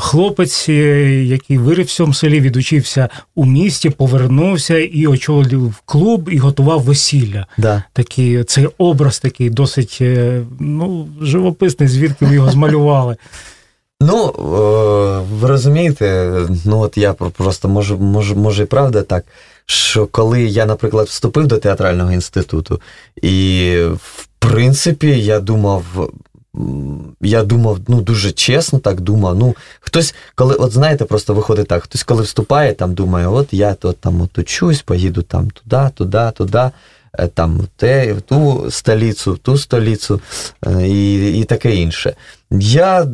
хлопець, 0.00 0.68
який 0.68 1.58
вирив 1.58 1.86
в 1.86 1.90
цьому 1.90 2.14
селі, 2.14 2.40
відучився 2.40 3.08
у 3.34 3.44
місті, 3.46 3.90
повернувся 3.90 4.78
і 4.78 5.06
очолив 5.06 5.74
клуб 5.84 6.28
і 6.32 6.38
готував 6.38 6.82
весілля. 6.82 7.46
Да. 7.58 7.82
Такий 7.92 8.44
цей 8.44 8.68
образ 8.78 9.18
такий 9.18 9.50
досить 9.50 9.98
ну, 10.58 11.08
живописний, 11.22 11.88
звідки 11.88 12.26
ви 12.26 12.34
його 12.34 12.50
змалювали. 12.50 13.16
Ну, 14.02 14.34
ви 15.32 15.48
розумієте, 15.48 16.32
ну 16.64 16.80
от 16.80 16.96
я 16.96 17.12
просто 17.12 17.68
можу, 17.68 17.98
може, 17.98 18.34
може 18.34 18.62
і 18.62 18.66
правда 18.66 19.02
так, 19.02 19.24
що 19.66 20.06
коли 20.06 20.42
я, 20.42 20.66
наприклад, 20.66 21.06
вступив 21.06 21.46
до 21.46 21.58
театрального 21.58 22.12
інституту, 22.12 22.80
і 23.22 23.74
в 24.04 24.29
принципі 24.40 25.24
я 25.24 25.40
думав. 25.40 25.84
Я 27.20 27.44
думав, 27.44 27.78
ну 27.88 28.00
дуже 28.00 28.32
чесно, 28.32 28.78
так 28.78 29.00
думав. 29.00 29.38
Ну, 29.38 29.56
хтось, 29.80 30.14
коли, 30.34 30.54
от 30.54 30.72
знаєте, 30.72 31.04
просто 31.04 31.34
виходить 31.34 31.68
так, 31.68 31.82
хтось, 31.82 32.02
коли 32.02 32.22
вступає, 32.22 32.74
там 32.74 32.94
думає, 32.94 33.26
от 33.26 33.52
я 33.52 33.74
то 33.74 33.92
там 33.92 34.20
оточусь, 34.20 34.82
поїду 34.82 35.22
там 35.22 35.50
туди, 35.50 35.90
туди, 35.94 36.30
туди. 36.36 36.70
Е, 37.18 37.26
там 37.26 37.68
те, 37.76 38.12
в 38.12 38.20
ту 38.20 38.70
столицю, 38.70 39.32
в 39.32 39.38
ту 39.38 39.58
столицю 39.58 40.20
е, 40.66 40.88
і 40.88 41.40
і 41.40 41.44
таке 41.44 41.76
інше. 41.76 42.14
Я 42.50 43.06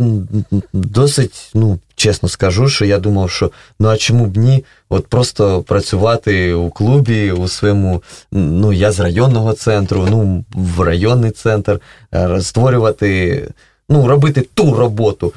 досить, 0.72 1.50
ну, 1.54 1.78
чесно 1.94 2.28
скажу, 2.28 2.68
що 2.68 2.84
я 2.84 2.98
думав, 2.98 3.30
що 3.30 3.50
ну 3.80 3.88
а 3.88 3.96
чому 3.96 4.26
б 4.26 4.36
ні? 4.36 4.64
От 4.88 5.06
просто 5.06 5.62
працювати 5.62 6.54
у 6.54 6.70
клубі, 6.70 7.32
у 7.32 7.48
своєму, 7.48 8.02
ну, 8.32 8.72
я 8.72 8.92
з 8.92 9.00
районного 9.00 9.52
центру, 9.52 10.06
ну, 10.10 10.44
в 10.54 10.80
районний 10.80 11.30
центр, 11.30 11.80
е, 12.14 12.40
створювати, 12.40 13.42
ну, 13.88 14.06
робити 14.06 14.46
ту 14.54 14.74
роботу, 14.74 15.32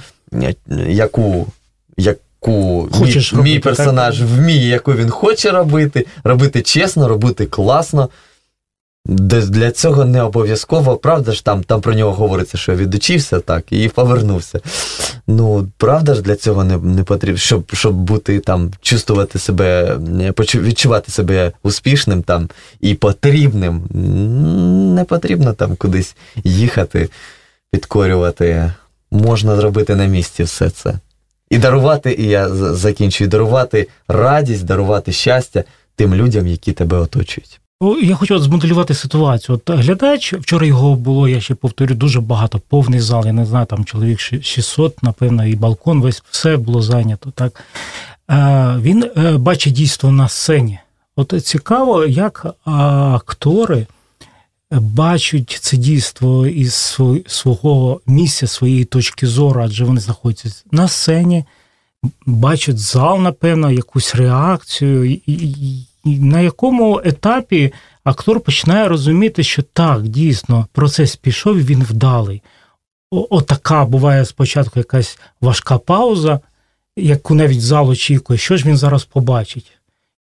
яку. 0.88 1.48
яку 1.98 2.90
Хочеш 2.92 3.34
мій, 3.34 3.38
робити, 3.38 3.54
мій 3.54 3.60
персонаж 3.60 4.20
так? 4.20 4.28
вміє, 4.28 4.68
яку 4.68 4.94
він 4.94 5.10
хоче 5.10 5.52
робити, 5.52 6.06
робити 6.24 6.62
чесно, 6.62 7.08
робити 7.08 7.46
класно. 7.46 8.10
Для 9.06 9.72
цього 9.72 10.06
не 10.06 10.22
обов'язково, 10.22 10.98
правда 10.98 11.32
ж, 11.32 11.46
там 11.46 11.64
там 11.64 11.82
про 11.82 11.94
нього 11.94 12.12
говориться, 12.12 12.58
що 12.58 12.76
відучився 12.76 13.40
так 13.40 13.72
і 13.72 13.90
повернувся. 13.90 14.60
Ну, 15.28 15.68
правда 15.78 16.16
ж, 16.16 16.22
для 16.22 16.36
цього 16.36 16.64
не 16.64 16.78
не 16.78 17.04
потрібно, 17.04 17.38
щоб 17.38 17.72
щоб 17.74 17.94
бути 17.94 18.40
там, 18.40 18.72
чувствувати 18.82 19.40
себе, 19.40 19.98
відчувати 20.56 21.12
себе 21.12 21.52
успішним 21.64 22.24
там 22.24 22.50
і 22.82 22.96
потрібним. 22.96 23.84
Не 24.96 25.04
потрібно 25.04 25.54
там 25.54 25.76
кудись 25.76 26.16
їхати, 26.44 27.10
підкорювати. 27.72 28.74
Можна 29.12 29.56
зробити 29.56 29.96
на 29.96 30.06
місці 30.06 30.44
все 30.44 30.70
це. 30.70 31.00
І 31.50 31.58
дарувати, 31.58 32.14
і 32.14 32.28
я 32.28 32.50
закінчую, 32.50 33.30
дарувати 33.30 33.88
радість, 34.08 34.66
дарувати 34.66 35.12
щастя 35.12 35.64
тим 35.96 36.16
людям, 36.16 36.48
які 36.48 36.72
тебе 36.72 36.98
оточують. 36.98 37.60
Я 37.82 38.16
хочу 38.16 38.40
змоделювати 38.40 38.94
ситуацію. 38.94 39.56
От 39.56 39.80
глядач, 39.80 40.34
вчора 40.34 40.68
його 40.68 40.96
було, 40.96 41.28
я 41.28 41.42
ще 41.42 41.56
повторю, 41.56 41.96
дуже 41.96 42.22
багато, 42.22 42.62
повний 42.70 43.00
зал, 43.00 43.26
я 43.26 43.34
не 43.34 43.46
знаю, 43.46 43.66
там 43.66 43.86
чоловік 43.86 44.20
600, 44.20 45.04
напевно, 45.04 45.46
і 45.46 45.56
балкон, 45.56 46.02
весь 46.02 46.24
все 46.30 46.58
було 46.58 46.82
зайнято. 46.82 47.32
Так 47.32 47.64
Він 48.82 49.04
е, 49.18 49.38
бачить 49.38 49.74
дійство 49.74 50.12
на 50.12 50.30
сцені. 50.30 50.80
От 51.16 51.46
цікаво, 51.46 52.06
як 52.06 52.46
актори 52.66 53.88
бачать 54.72 55.60
це 55.62 55.78
дійство 55.78 56.48
із 56.48 57.00
свого 57.28 58.02
місця, 58.06 58.48
своєї 58.48 58.86
точки 58.86 59.28
зору, 59.28 59.62
адже 59.64 59.86
вони 59.86 60.02
знаходяться 60.02 60.64
на 60.72 60.88
сцені, 60.88 61.46
бачать 62.26 62.78
зал, 62.78 63.22
напевно, 63.22 63.72
якусь 63.72 64.16
реакцію. 64.16 65.18
На 66.06 66.42
якому 66.42 67.02
етапі 67.06 67.74
актор 68.04 68.42
починає 68.42 68.88
розуміти, 68.88 69.44
що 69.44 69.62
так, 69.62 70.02
дійсно, 70.08 70.68
процес 70.72 71.16
пішов, 71.16 71.58
він 71.58 71.84
вдалий. 71.84 72.42
Отака 73.12 73.86
буває 73.86 74.26
спочатку 74.26 74.80
якась 74.80 75.20
важка 75.42 75.78
пауза, 75.78 76.40
яку 76.98 77.36
навіть 77.36 77.62
зал 77.62 77.90
очікує, 77.90 78.40
що 78.40 78.58
ж 78.58 78.68
він 78.68 78.78
зараз 78.78 79.04
побачить. 79.04 79.72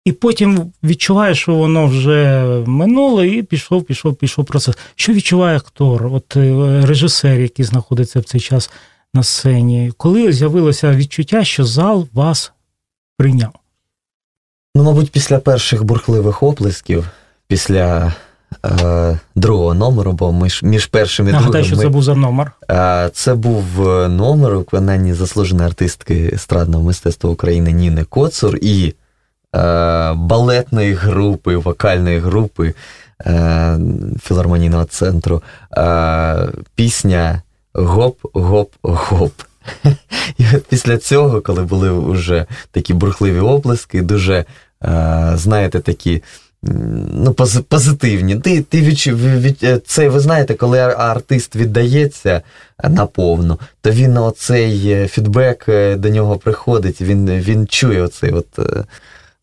І 0.05 0.11
потім 0.11 0.73
відчуває, 0.83 1.35
що 1.35 1.55
воно 1.55 1.87
вже 1.87 2.45
минуло, 2.65 3.23
і 3.23 3.43
пішов, 3.43 3.83
пішов, 3.83 4.15
пішов 4.15 4.45
процес. 4.45 4.77
Що 4.95 5.13
відчуває 5.13 5.57
актор, 5.57 6.07
от 6.07 6.37
е, 6.37 6.81
режисер, 6.85 7.39
який 7.39 7.65
знаходиться 7.65 8.19
в 8.19 8.23
цей 8.23 8.41
час 8.41 8.71
на 9.13 9.23
сцені, 9.23 9.91
коли 9.97 10.33
з'явилося 10.33 10.95
відчуття, 10.95 11.43
що 11.43 11.65
зал 11.65 12.07
вас 12.13 12.51
прийняв? 13.17 13.64
Ну, 14.75 14.83
мабуть, 14.83 15.11
після 15.11 15.39
перших 15.39 15.83
бурхливих 15.83 16.43
оплесків, 16.43 17.09
після 17.47 18.13
е, 18.65 19.19
другого 19.35 19.73
номеру, 19.73 20.11
бо 20.11 20.31
ми 20.31 20.49
ж 20.49 20.65
між 20.65 20.85
першим 20.85 21.27
і 21.27 21.31
Нагадай, 21.31 21.51
другим... 21.51 21.65
що 21.65 21.75
ми, 21.75 21.83
це 21.83 21.89
був 21.89 22.03
за 22.03 22.15
номер? 22.15 22.51
Е, 22.71 23.09
це 23.13 23.35
був 23.35 23.89
е, 23.89 24.07
номер 24.07 24.53
у 24.53 24.57
виконанні 24.57 25.13
заслуженої 25.13 25.67
артистки 25.67 26.31
естрадного 26.33 26.83
мистецтва 26.83 27.29
України 27.29 27.71
Ніни 27.71 28.03
Коцур 28.03 28.55
і 28.61 28.93
е, 29.55 30.13
балетної 30.13 30.93
групи, 30.93 31.55
вокальної 31.55 32.19
групи 32.19 32.73
е, 33.25 33.77
філармонійного 34.23 34.85
центру. 34.85 35.43
Е, 35.77 36.49
пісня 36.75 37.41
Гоп-гоп-гоп. 37.73 39.31
І 40.37 40.45
от 40.55 40.63
після 40.63 40.97
цього, 40.97 41.41
коли 41.41 41.63
були 41.63 42.11
вже 42.11 42.45
такі 42.71 42.93
бурхливі 42.93 43.39
оплески, 43.39 44.01
дуже 44.01 44.45
знаєте, 45.35 45.79
такі 45.79 46.23
ну, 47.13 47.33
позитивні. 47.69 48.35
Ти, 48.35 48.61
ти 48.61 48.81
від, 48.81 49.57
е, 49.63 49.79
це, 49.85 50.09
ви 50.09 50.19
знаєте, 50.19 50.53
коли 50.53 50.79
артист 50.79 51.55
віддається 51.55 52.41
наповну, 52.83 53.59
то 53.81 53.91
він 53.91 54.17
оцей 54.17 54.91
е, 54.91 55.07
фідбек 55.07 55.65
е, 55.69 55.95
до 55.95 56.09
нього 56.09 56.37
приходить, 56.37 57.01
він, 57.01 57.29
він 57.29 57.67
чує 57.67 58.01
оцей 58.01 58.31
от. 58.31 58.59
е, 58.59 58.83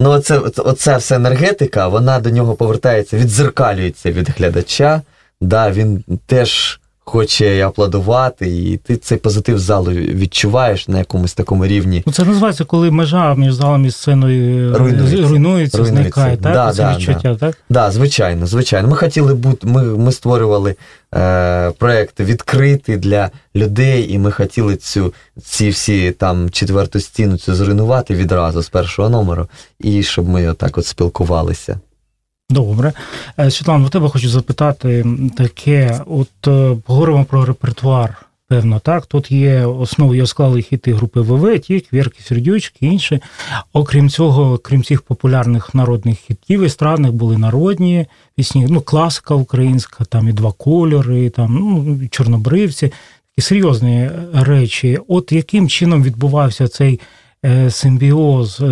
Ну, 0.01 0.11
оце, 0.11 0.39
оця 0.39 0.97
вся 0.97 1.17
енергетика, 1.17 1.89
вона 1.89 2.21
до 2.21 2.31
нього 2.31 2.55
повертається, 2.55 3.17
відзеркалюється 3.17 4.13
від 4.13 4.31
глядача. 4.31 5.03
Да, 5.41 5.71
він 5.71 6.05
теж 6.27 6.81
хоче 7.05 7.57
і 7.57 7.61
аплодувати, 7.61 8.49
і 8.49 8.77
ти 8.77 8.97
цей 8.97 9.19
позитив 9.19 9.59
залу 9.59 9.91
відчуваєш 9.93 10.89
на 10.89 10.99
якомусь 10.99 11.35
такому 11.35 11.67
рівні. 11.67 12.03
Ну, 12.07 12.13
це 12.13 12.25
називається, 12.25 12.65
коли 12.65 12.91
межа 12.91 13.35
між 13.35 13.55
залом 13.55 13.85
і 13.87 13.91
сценою 13.91 14.77
Руйнується. 14.79 15.29
руйнується, 15.29 15.79
Руйнується. 15.79 16.03
зникає, 16.03 16.37
так? 16.37 16.53
Да, 16.53 16.73
Це 16.73 16.83
да, 16.83 16.97
відчуття, 16.97 17.37
так? 17.41 17.59
Да, 17.71 17.91
звичайно, 17.91 18.47
звичайно. 18.47 18.89
Ми 18.89 18.97
хотіли 18.97 19.35
бути, 19.35 19.67
ми, 19.67 19.83
ми 19.83 20.13
створювали 20.13 20.75
е, 21.15 21.71
проект 21.71 22.21
відкритий 22.21 22.97
для 22.97 23.31
людей, 23.57 24.13
і 24.13 24.19
ми 24.19 24.31
хотіли 24.31 24.77
цю 24.77 25.15
ці 25.43 25.69
всі 25.69 26.11
там 26.11 26.51
четверту 26.51 27.01
стіну 27.01 27.37
цю 27.37 27.55
зруйнувати 27.55 28.15
відразу 28.15 28.63
з 28.63 28.69
першого 28.69 29.09
номеру, 29.09 29.49
і 29.81 30.03
щоб 30.03 30.29
ми 30.29 30.49
отак 30.49 30.79
от 30.79 30.87
спілкувалися. 30.87 31.81
Добре. 32.53 32.93
Е, 33.39 33.51
Світлана, 33.51 33.87
у 33.87 33.89
тебе 33.89 34.09
хочу 34.09 34.29
запитати 34.29 35.05
таке: 35.37 36.01
от 36.07 36.49
е, 36.49 36.77
поговоримо 36.87 37.25
про 37.25 37.45
репертуар. 37.45 38.27
Певно, 38.49 38.79
так. 38.79 39.07
Тут 39.07 39.31
є 39.31 39.67
основою 39.67 40.27
склали 40.27 40.63
хіти 40.63 40.95
групи 40.95 41.21
ВВ, 41.21 41.59
Тік, 41.59 41.93
Вірки, 41.93 42.23
Сердючки, 42.23 42.87
інші. 42.87 43.21
Окрім 43.73 44.11
цього, 44.11 44.59
крім 44.59 44.85
цих 44.85 45.03
популярних 45.03 45.75
народних 45.75 46.19
хітів, 46.19 46.63
естрадних 46.63 47.13
були 47.13 47.39
народні 47.39 48.07
пісні, 48.37 48.67
ну, 48.71 48.81
класика 48.81 49.35
українська, 49.35 50.05
там 50.05 50.29
і 50.29 50.33
два 50.33 50.53
кольори, 50.53 51.31
там, 51.31 51.55
ну, 51.55 52.01
чорнобривці, 52.11 52.87
такі 52.87 53.49
серйозні 53.49 54.11
речі. 54.35 54.99
От 55.09 55.33
яким 55.33 55.69
чином 55.69 56.03
відбувався 56.03 56.69
цей 56.69 56.95
е, 56.95 57.22
симбіоз, 57.71 58.61
е, 58.61 58.67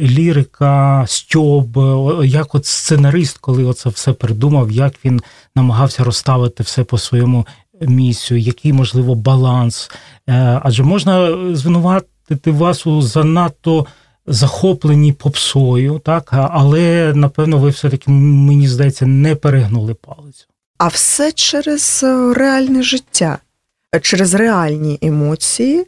лірика, 0.00 1.04
стьоб, 1.08 1.78
е, 1.78 2.26
як 2.26 2.54
от 2.54 2.66
сценарист, 2.66 3.38
коли 3.38 3.64
оце 3.64 3.88
все 3.88 4.12
придумав, 4.12 4.70
як 4.70 4.94
він 5.04 5.20
намагався 5.54 6.04
розставити 6.04 6.62
все 6.62 6.84
по 6.84 6.98
своєму 6.98 7.46
місцю, 7.80 8.36
який, 8.36 8.72
можливо, 8.72 9.14
баланс. 9.14 9.90
Е, 10.28 10.60
Адже 10.62 10.82
можна 10.82 11.36
звинуватити 11.54 12.50
вас 12.50 12.86
у 12.86 13.02
занадто 13.02 13.86
захопленні 14.26 15.12
попсою, 15.12 16.00
так? 16.04 16.28
Але, 16.32 17.12
напевно, 17.14 17.58
ви 17.58 17.70
все-таки, 17.70 18.10
мені 18.10 18.68
здається, 18.68 19.06
не 19.06 19.34
перегнули 19.34 19.94
палицю. 19.94 20.46
А 20.78 20.88
все 20.88 21.32
через 21.32 22.00
е, 22.04 22.34
реальне 22.34 22.82
життя, 22.82 23.38
е, 23.94 24.00
через 24.00 24.34
реальні 24.34 24.98
емоції. 25.02 25.86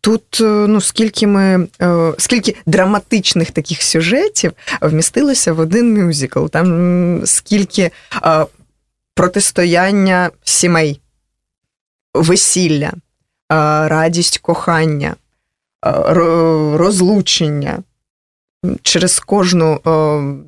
Тут 0.00 0.40
е, 0.40 0.44
ну 0.44 0.80
скільки 0.80 1.26
ми 1.26 1.68
е, 1.82 2.12
скільки 2.18 2.56
драматичних 2.66 3.50
таких 3.50 3.82
сюжетів 3.82 4.52
вмістилося 4.80 5.52
в 5.52 5.60
один 5.60 5.94
мюзикл. 5.94 6.46
Там 6.46 7.26
скільки 7.26 7.90
е, 8.24 8.46
протистояння 9.14 10.30
сімей, 10.44 11.00
весілля, 12.14 12.92
радість 13.88 14.38
кохання, 14.38 15.16
розлучення. 16.74 17.78
Через 18.82 19.18
кожну 19.18 19.80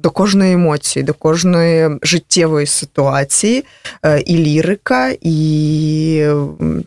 до 0.02 0.10
кожної 0.10 0.52
емоції, 0.52 1.02
до 1.02 1.14
кожної 1.14 1.98
життєвої 2.02 2.66
ситуації 2.66 3.64
і 4.26 4.36
лірика, 4.36 5.16
і 5.20 6.26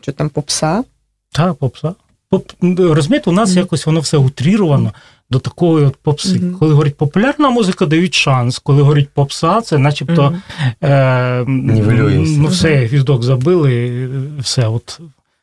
що 0.01 0.11
там 0.11 0.29
попса. 0.29 0.83
Так, 1.31 1.55
попса. 1.55 1.95
Поп... 2.33 2.51
Розумієте, 2.79 3.29
у 3.29 3.33
нас 3.33 3.49
Мгм. 3.49 3.59
якось 3.59 3.85
воно 3.85 3.99
все 3.99 4.17
утріровано 4.17 4.93
до 5.29 5.39
такої 5.39 5.85
от 5.85 5.95
попси. 5.95 6.39
Мгм. 6.39 6.55
Коли 6.59 6.71
говорять 6.71 6.97
популярна 6.97 7.49
музика, 7.49 7.85
дають 7.85 8.15
шанс. 8.15 8.59
Коли 8.59 8.81
говорять 8.81 9.09
попса, 9.09 9.61
це 9.61 9.77
начебто 9.77 10.23
Мгм. 10.23 10.41
е, 10.83 11.45
ну, 11.47 12.47
все, 12.47 12.85
гвіздок 12.85 13.23
забили, 13.23 14.09
все. 14.39 14.67
От 14.67 14.99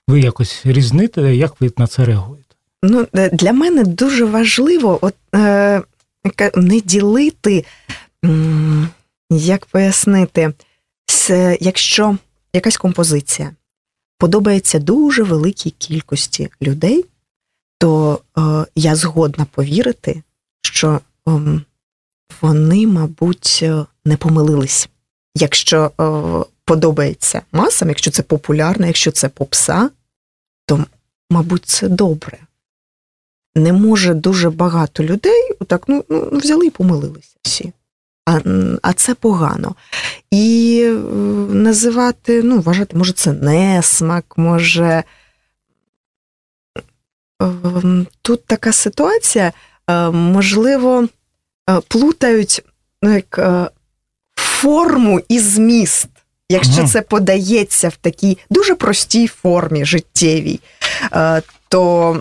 ви 0.09 0.20
якось 0.20 0.61
різните, 0.64 1.36
як 1.36 1.60
ви 1.60 1.73
на 1.78 1.86
це 1.86 2.04
реагуєте? 2.04 2.54
Ну, 2.82 3.06
е, 3.17 3.30
для 3.32 3.52
мене 3.52 3.84
дуже 3.84 4.25
важливо 4.25 4.99
от, 5.02 5.14
е, 5.34 5.82
не 6.56 6.80
ділити, 6.80 7.64
як 9.30 9.67
пояснити, 9.67 10.52
якщо 11.60 12.17
якась 12.52 12.76
композиція 12.76 13.50
подобається 14.21 14.78
дуже 14.78 15.23
великій 15.23 15.71
кількості 15.71 16.50
людей, 16.63 17.04
то 17.78 18.21
е, 18.39 18.67
я 18.75 18.97
згодна 18.97 19.47
повірити, 19.50 20.23
що 20.63 21.00
ем, 21.26 21.65
вони, 22.41 22.87
мабуть, 22.87 23.61
е, 23.63 23.85
не 24.04 24.17
помилились. 24.17 24.89
Якщо 25.35 25.91
е, 26.00 26.52
подобається 26.65 27.43
масам, 27.52 27.89
якщо 27.89 28.11
це 28.11 28.23
популярно, 28.23 28.87
якщо 28.87 29.11
це 29.13 29.28
попса, 29.28 29.91
то, 30.67 30.85
мабуть, 31.30 31.67
це 31.67 31.89
добре 31.89 32.39
не 33.54 33.73
може 33.73 34.15
дуже 34.15 34.50
багато 34.50 35.04
людей, 35.04 35.50
так 35.67 35.85
ну, 35.89 36.04
ну 36.09 36.30
взяли 36.33 36.67
і 36.67 36.71
помилилися 36.71 37.37
всі. 37.43 37.73
А, 38.30 38.40
а 38.82 38.93
це 38.93 39.14
погано. 39.14 39.75
І 40.30 40.82
е, 40.86 40.93
називати, 41.54 42.43
ну, 42.43 42.60
вважати, 42.60 42.97
може, 42.97 43.12
це 43.12 43.32
несмак, 43.32 44.25
може. 44.36 45.04
Ем, 47.43 48.06
Тут 48.23 48.47
така 48.47 48.73
ситуація, 48.73 49.52
е, 49.90 50.10
можливо, 50.10 51.08
е, 51.71 51.80
плутають 51.88 52.62
ну, 53.02 53.14
як, 53.14 53.40
форму 54.36 55.21
і 55.28 55.38
зміст. 55.38 56.08
Якщо 56.49 56.84
це 56.84 57.02
подається 57.02 57.88
в 57.88 57.97
такій 57.97 58.38
дуже 58.50 58.75
простій 58.75 59.26
формі 59.26 59.84
життєвій, 59.84 60.60
то 61.69 62.16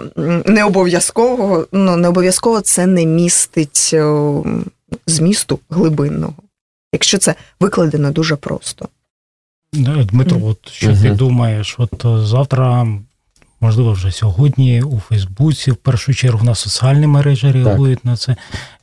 не 0.45 0.63
обов'язково, 0.63 1.67
ну, 1.72 1.98
не 1.98 2.08
обов'язково 2.08 2.62
це 2.62 2.86
не 2.86 3.06
містить 3.06 3.89
е, 3.93 4.43
змісту 5.10 5.60
глибинного. 5.69 6.34
Якщо 6.93 7.17
це 7.17 7.36
викладено 7.60 8.12
дуже 8.12 8.36
просто. 8.36 8.89
Дмитро, 9.74 10.39
от 10.43 10.69
що 10.69 10.88
ти 10.98 11.10
думаєш? 11.12 11.76
От 11.78 12.06
е, 12.06 12.26
завтра, 12.26 12.88
можливо, 13.62 13.91
вже 13.91 14.12
сьогодні 14.12 14.82
у 14.82 15.00
Фейсбуці, 15.00 15.72
в 15.72 15.76
першу 15.76 16.13
чергу 16.13 16.45
на 16.45 16.56
соціальні 16.56 17.08
мережі 17.08 17.52
реагують 17.52 18.06
на 18.06 18.17
це. 18.17 18.36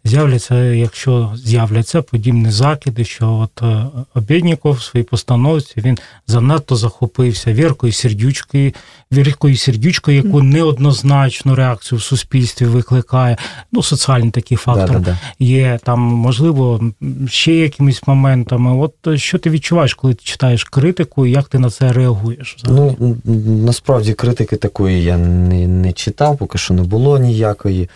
З'являться, 0.06 0.54
якщо 0.62 1.32
з'являться 1.44 2.02
подібні 2.02 2.50
закиди, 2.50 3.04
що 3.04 3.32
от 3.32 3.62
е, 3.62 3.86
Обєдніков 4.14 4.72
в 4.74 4.82
своїй 4.82 5.04
постановці 5.04 5.74
він 5.76 5.98
занадто 6.26 6.76
захопився 6.76 7.52
Віркою 7.52 7.92
Сердючкою, 7.92 8.72
Віркою 9.12 9.56
Сердючкою, 9.56 10.16
яку 10.16 10.42
неоднозначну 10.42 11.54
реакцію 11.54 11.98
в 11.98 12.02
суспільстві 12.02 12.66
викликає. 12.66 13.36
Ну, 13.72 13.82
соціальні 13.82 14.30
такі 14.30 14.56
фактори 14.56 14.98
Да-да-да. 14.98 15.18
є 15.38 15.78
там, 15.82 16.00
можливо, 16.00 16.80
ще 17.28 17.52
якимись 17.52 18.06
моментами. 18.06 18.76
От 18.76 18.94
е, 19.06 19.18
що 19.18 19.38
ти 19.38 19.50
відчуваєш, 19.50 19.94
коли 19.94 20.14
ти 20.14 20.24
читаєш 20.24 20.64
критику, 20.64 21.26
і 21.26 21.30
як 21.30 21.48
ти 21.48 21.58
на 21.58 21.70
це 21.70 21.92
реагуєш? 21.92 22.56
взагалі? 22.58 22.96
Ну, 23.00 23.16
насправді 23.64 24.12
критики 24.12 24.56
такої 24.56 25.04
я 25.04 25.16
не, 25.18 25.66
не 25.68 25.92
читав, 25.92 26.36
поки 26.36 26.58
що 26.58 26.74
не 26.74 26.82
було 26.82 27.18
ніякої. 27.18 27.88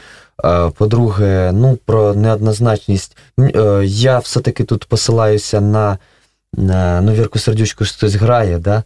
Е, 0.44 0.70
По-друге, 0.70 1.50
ну 1.54 1.78
про 1.86 2.14
неоднозначність. 2.14 3.16
Е, 3.38 3.82
Я 3.84 4.18
все-таки 4.18 4.64
тут 4.64 4.84
посилаюся 4.84 5.60
на, 5.60 5.98
ну, 7.02 7.12
Вірку 7.12 7.38
Сердючку, 7.38 7.84
хтось 7.84 8.14
грає, 8.14 8.58
да? 8.58 8.82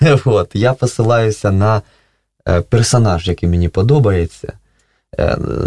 От, 0.24 0.50
я 0.54 0.72
посилаюся 0.72 1.50
на 1.50 1.82
е, 2.48 2.60
персонаж, 2.60 3.28
який 3.28 3.48
мені 3.48 3.68
подобається, 3.68 4.52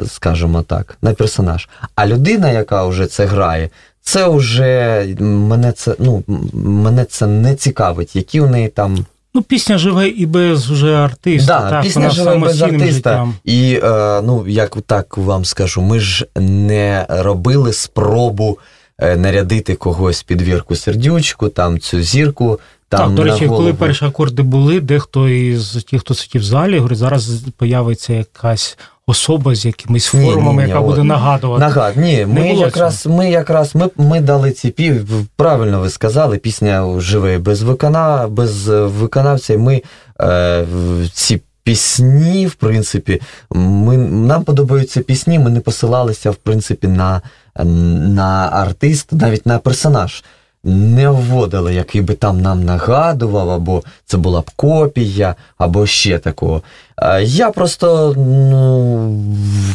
скажімо 0.07 0.61
так, 0.61 0.97
на 1.01 1.13
персонаж. 1.13 1.69
А 1.95 2.07
людина, 2.07 2.51
яка 2.51 2.85
вже 2.85 3.07
це 3.07 3.25
грає, 3.25 3.69
це 4.01 4.27
вже 4.27 5.05
мене 5.19 5.71
це, 5.71 5.95
ну, 5.99 6.23
мене 6.53 7.05
це 7.05 7.27
не 7.27 7.55
цікавить, 7.55 8.15
які 8.15 8.41
у 8.41 8.47
неї 8.47 8.67
там 8.67 9.05
Ну, 9.33 9.41
пісня 9.41 9.77
живе 9.77 10.07
і 10.07 10.25
без 10.25 10.69
вже 10.69 10.95
артиста. 10.95 11.59
Да, 11.59 11.69
так, 11.69 11.83
пісня 11.83 12.09
живе 12.09 12.37
без 12.37 12.61
артиста. 12.61 12.91
життям. 12.91 13.35
І 13.43 13.79
е, 13.83 14.21
ну, 14.21 14.47
як 14.47 14.77
так 14.85 15.17
вам 15.17 15.45
скажу, 15.45 15.81
ми 15.81 15.99
ж 15.99 16.25
не 16.35 17.05
робили 17.09 17.73
спробу 17.73 18.59
е, 18.99 19.17
нарядити 19.17 19.75
когось 19.75 20.23
під 20.23 20.41
вірку 20.41 20.75
сердючку, 20.75 21.49
там 21.49 21.79
цю 21.79 22.01
зірку 22.01 22.59
Там 22.89 22.99
так, 22.99 23.13
до 23.13 23.23
речі, 23.23 23.45
голову. 23.45 23.57
коли 23.57 23.73
перші 23.73 24.05
акорди 24.05 24.41
були, 24.41 24.79
дехто 24.79 25.29
із 25.29 25.83
тих, 25.83 26.01
хто 26.01 26.13
сидів 26.13 26.41
в 26.41 26.45
залі, 26.45 26.77
говорить, 26.77 26.97
зараз 26.97 27.43
появиться 27.57 28.13
якась 28.13 28.77
особа 29.07 29.55
з 29.55 29.65
якимись 29.65 30.05
формами, 30.05 30.51
ні, 30.51 30.63
ні, 30.63 30.67
яка 30.67 30.79
от 30.79 30.85
буде 30.85 31.03
нагадувати. 31.03 31.59
Нагад, 31.65 31.97
ні, 31.97 32.25
ми 32.25 32.53
якраз, 32.53 33.07
ми 33.07 33.29
якраз 33.29 33.75
ми, 33.75 33.89
ми 33.97 34.21
дали 34.21 34.51
ці 34.51 34.69
пів, 34.69 35.07
правильно 35.35 35.79
ви 35.79 35.89
сказали, 35.89 36.37
пісня 36.37 36.99
живе 36.99 37.37
без 37.37 37.61
викона, 37.61 38.27
без 38.27 38.67
виконавця. 38.67 39.53
і 39.53 39.57
Ми 39.57 39.81
е, 40.21 40.65
ці 41.13 41.41
пісні, 41.63 42.47
в 42.47 42.53
принципі, 42.53 43.21
ми, 43.51 43.97
нам 43.97 44.43
подобаються 44.43 45.01
пісні, 45.01 45.39
ми 45.39 45.49
не 45.49 45.59
посилалися, 45.59 46.31
в 46.31 46.35
принципі, 46.35 46.87
на, 46.87 47.21
на 47.65 48.49
артиста, 48.53 49.15
навіть 49.15 49.45
на 49.45 49.59
персонаж. 49.59 50.23
Не 50.63 51.09
вводили, 51.09 51.73
який 51.73 52.01
би 52.01 52.13
там 52.13 52.41
нам 52.41 52.63
нагадував, 52.63 53.49
або 53.49 53.83
це 54.05 54.17
була 54.17 54.41
б 54.41 54.51
копія, 54.55 55.35
або 55.57 55.85
ще 55.85 56.19
такого. 56.19 56.61
Е, 56.97 57.23
Я 57.23 57.51
просто, 57.51 58.13
ну, 58.17 59.23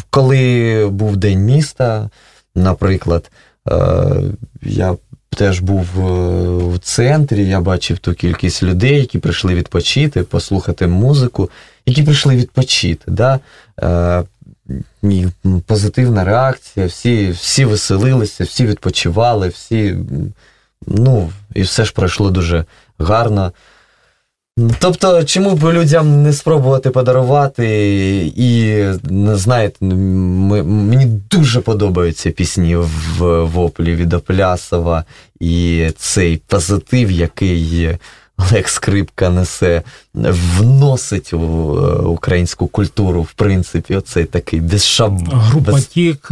коли 0.09 0.87
був 0.91 1.17
День 1.17 1.39
міста, 1.39 2.09
наприклад, 2.55 3.31
е, 3.69 3.75
я 4.61 4.95
теж 5.35 5.59
був 5.59 5.85
е, 5.97 6.01
в 6.75 6.79
центрі, 6.79 7.47
я 7.47 7.61
бачив 7.61 7.97
ту 7.99 8.13
кількість 8.13 8.63
людей, 8.63 8.99
які 8.99 9.19
прийшли 9.19 9.55
відпочити, 9.55 10.23
послухати 10.23 10.87
музику, 10.87 11.49
які 11.85 12.03
прийшли 12.03 12.35
відпочити. 12.35 13.11
Да? 13.11 13.39
Е, 13.81 14.23
і 15.03 15.25
позитивна 15.65 16.23
реакція, 16.23 16.85
всі, 16.85 17.29
всі 17.29 17.65
веселилися, 17.65 18.43
всі 18.43 18.65
відпочивали, 18.65 19.47
всі. 19.47 19.95
Ну, 20.87 21.31
і 21.55 21.61
все 21.61 21.85
ж 21.85 21.93
пройшло 21.93 22.31
дуже 22.31 22.65
гарно. 22.99 23.51
Тобто, 24.79 25.23
чому 25.23 25.55
б 25.55 25.73
людям 25.73 26.23
не 26.23 26.33
спробувати 26.33 26.89
подарувати? 26.89 27.67
І 28.35 28.83
знаєте, 29.33 29.85
мені 29.85 31.05
дуже 31.05 31.61
подобаються 31.61 32.31
пісні 32.31 32.75
в 32.75 33.43
воплі 33.43 33.95
від 33.95 34.13
Оплясова 34.13 35.05
і 35.39 35.87
цей 35.97 36.37
позитив, 36.37 37.11
який 37.11 37.89
Олег 38.37 38.67
Скрипка 38.67 39.29
несе, 39.29 39.83
вносить 40.13 41.33
у 41.33 41.37
е, 41.37 42.07
українську 42.07 42.67
культуру, 42.67 43.21
в 43.21 43.31
принципі, 43.31 43.95
оцей 43.95 44.25
такий 44.25 44.61
безшаб... 44.61 45.19
Група 45.27 45.71
без... 45.71 45.85
тік 45.85 46.31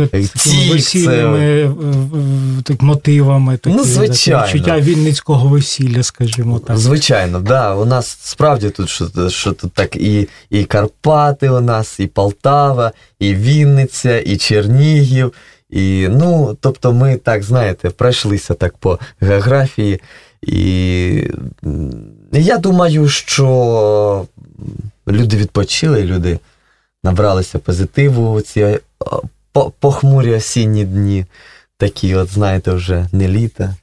весільними 0.72 1.40
е, 1.40 1.66
е, 1.66 2.64
так, 2.64 2.82
мотивами, 2.82 3.58
такі, 3.58 3.76
Ну, 3.76 3.84
звичайно. 3.84 4.42
таке 4.42 4.54
відчуття 4.58 4.80
вінницького 4.80 5.48
весілля, 5.48 6.04
скажімо 6.04 6.60
так. 6.60 6.78
Звичайно, 6.78 7.40
да. 7.40 7.76
У 7.76 7.86
нас 7.86 8.18
справді 8.22 8.70
тут 8.70 8.90
що, 8.90 9.30
що 9.30 9.52
тут 9.52 9.74
так 9.74 9.96
і, 9.96 10.28
і 10.50 10.64
Карпати 10.64 11.50
у 11.50 11.62
нас, 11.62 12.00
і 12.00 12.08
Полтава, 12.08 12.92
і 13.20 13.36
Вінниця, 13.36 14.20
і 14.20 14.38
Чернігів. 14.38 15.34
І, 15.70 16.08
ну, 16.12 16.58
тобто 16.62 16.94
ми 16.94 17.18
так, 17.18 17.44
знаєте, 17.44 17.90
пройшлися 17.90 18.54
так 18.54 18.78
по 18.78 19.00
географії. 19.20 20.00
І 20.48 21.28
я 22.32 22.58
думаю, 22.58 23.10
що 23.10 24.26
люди 25.08 25.38
відпочили, 25.38 26.04
люди 26.04 26.40
набралися 27.04 27.60
позитиву 27.60 28.34
у 28.34 28.42
ці 28.42 28.62
е, 28.62 28.80
похмурі 29.80 30.34
осінні 30.34 30.86
дні, 30.86 31.26
такі, 31.78 32.16
от, 32.16 32.30
знаєте, 32.30 32.72
вже 32.72 33.08
не 33.12 33.28
літа. 33.28 33.76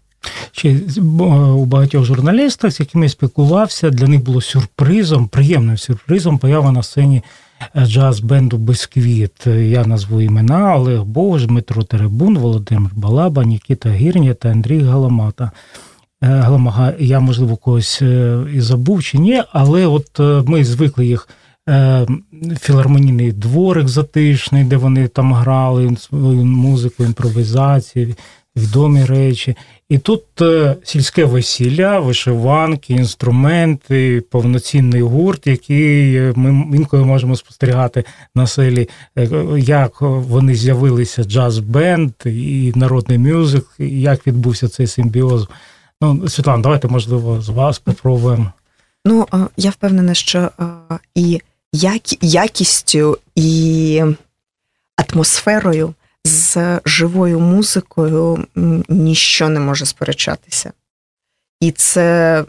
Бо, 0.96 1.25
у 1.55 1.64
багатьох 1.64 2.05
журналістів, 2.05 2.70
з 2.70 2.81
якими 2.81 3.07
я 3.07 3.11
спілкувався, 3.11 3.90
для 3.90 4.07
них 4.07 4.23
було 4.23 4.40
сюрпризом, 4.40 5.29
приємним 5.29 5.79
сюрпризом 5.79 6.38
поява 6.38 6.73
на 6.73 6.83
сцені 6.83 7.23
е, 7.77 7.81
джаз-бенду 7.81 8.57
Бисквіт. 8.57 9.46
Я 9.46 9.87
назву 9.87 10.20
імена 10.20 10.77
Олег 10.77 11.03
Богуш, 11.03 11.44
Дмитро 11.44 11.83
Теребун, 11.83 12.38
Володимир 12.38 12.92
Балаба, 12.94 13.44
Нікіта 13.44 13.90
Гірня 13.90 14.35
та 14.35 14.49
Андрій 14.49 14.83
Галамата. 14.83 15.51
Е, 16.22 16.26
Галамага, 16.26 16.94
я, 16.98 17.20
можливо, 17.20 17.56
когось 17.56 18.02
е, 18.02 18.38
і 18.54 18.61
забув 18.61 19.02
чи 19.02 19.18
ні, 19.18 19.42
але 19.52 19.87
от 19.87 20.20
е, 20.20 20.42
ми 20.46 20.64
звикли 20.64 21.06
їх. 21.06 21.28
Філармонійний 22.61 23.33
дворик 23.33 23.88
затишний, 23.88 24.64
де 24.64 24.76
вони 24.76 25.09
там 25.09 25.33
грали 25.33 25.96
свою 25.96 26.44
музику, 26.44 27.04
імпровізації, 27.04 28.14
відомі 28.56 29.04
речі. 29.04 29.56
І 29.88 29.98
тут 29.98 30.22
сільське 30.83 31.24
весілля, 31.24 32.00
вишиванки, 32.00 32.94
інструменти, 32.94 34.22
повноцінний 34.30 35.02
гурт, 35.02 35.46
який 35.46 36.20
ми 36.20 36.76
інколи 36.76 37.04
можемо 37.04 37.37
спостерігати 37.37 38.04
на 38.35 38.46
селі, 38.46 38.88
як 39.59 40.00
вони 40.00 40.54
з'явилися 40.54 41.22
джаз-бенд 41.22 42.26
і 42.26 42.72
народний 42.74 43.18
мюзик, 43.18 43.66
як 43.78 44.26
відбувся 44.26 44.68
цей 44.68 44.87
симбіоз. 44.87 45.48
Ну, 46.02 46.28
Світлана, 46.28 46.62
давайте, 46.62 46.88
можливо, 46.88 47.40
з 47.40 47.48
вас 47.48 47.78
попробуємо. 47.78 48.52
Ну, 49.04 49.26
я 49.56 49.70
впевнена, 49.70 50.14
що 50.14 50.50
і 51.14 51.40
якістю, 52.22 53.18
і 53.34 54.02
атмосферою 54.96 55.94
з 56.24 56.80
живою 56.84 57.40
музикою 57.40 58.46
ніщо 58.88 59.48
не 59.48 59.60
може 59.60 59.86
сперечатися. 59.86 60.72
І 61.60 61.72
це, 61.72 62.44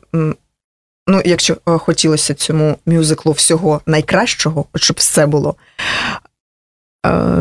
ну, 1.08 1.22
якщо 1.26 1.58
хотілося 1.66 2.34
цьому 2.34 2.78
мюзиклу 2.86 3.32
всього 3.32 3.82
найкращого, 3.86 4.66
от 4.74 4.82
щоб 4.82 4.98
все 4.98 5.26
було. 5.26 5.56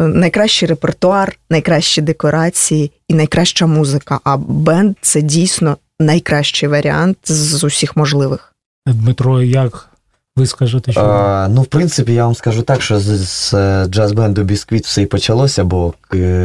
Найкращий 0.09 0.69
репертуар, 0.69 1.37
найкращі 1.51 2.01
декорації 2.01 2.93
і 3.09 3.15
найкраща 3.15 3.67
музика. 3.67 4.21
А 4.25 4.37
бенд 4.37 4.97
це 5.01 5.23
дійсно 5.23 5.77
найкращий 6.01 6.69
варіант 6.69 7.19
з 7.25 7.65
усіх 7.65 7.97
можливих. 7.97 8.55
Дмитро, 8.87 9.43
як 9.43 9.91
ви 10.37 10.47
скажете, 10.47 10.93
що 10.93 11.01
А, 11.01 11.49
ну, 11.49 11.63
в 11.63 11.67
принципі, 11.67 12.15
я 12.15 12.25
вам 12.25 12.35
скажу 12.35 12.63
так, 12.63 12.83
що 12.83 13.01
з, 13.01 13.27
з 13.29 13.55
е, 13.55 13.85
джаз-бенду 13.85 14.43
Бісквіт 14.43 14.85
все 14.85 15.03
і 15.03 15.07
почалося, 15.07 15.65
бо 15.65 15.95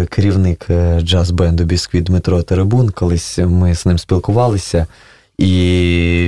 керівник 0.10 0.65
е, 0.70 1.00
джаз-бенду 1.00 1.63
Бісквіт 1.63 2.04
Дмитро 2.04 2.44
Теребун, 2.44 2.89
колись 2.89 3.38
ми 3.38 3.76
з 3.76 3.86
ним 3.86 3.98
спілкувалися, 3.98 4.88
і 5.38 5.52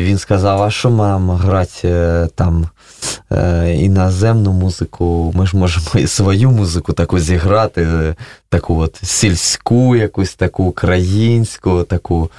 він 0.05 0.17
сказав: 0.17 0.61
а 0.61 0.71
що 0.71 0.89
нам 0.89 1.29
грати 1.31 1.87
е, 1.87 2.29
там 2.35 2.69
іноземну 3.75 4.51
музику? 4.51 5.31
Ми 5.35 5.47
ж 5.47 5.57
можемо 5.57 5.85
і 5.95 6.07
свою 6.07 6.51
музику 6.51 6.93
таку 6.93 7.19
зіграти, 7.19 8.15
таку 8.49 8.79
от 8.79 8.99
сільську, 9.03 9.95
якусь 9.95 10.33
таку 10.33 10.63
українську, 10.63 11.83
таку. 11.83 12.29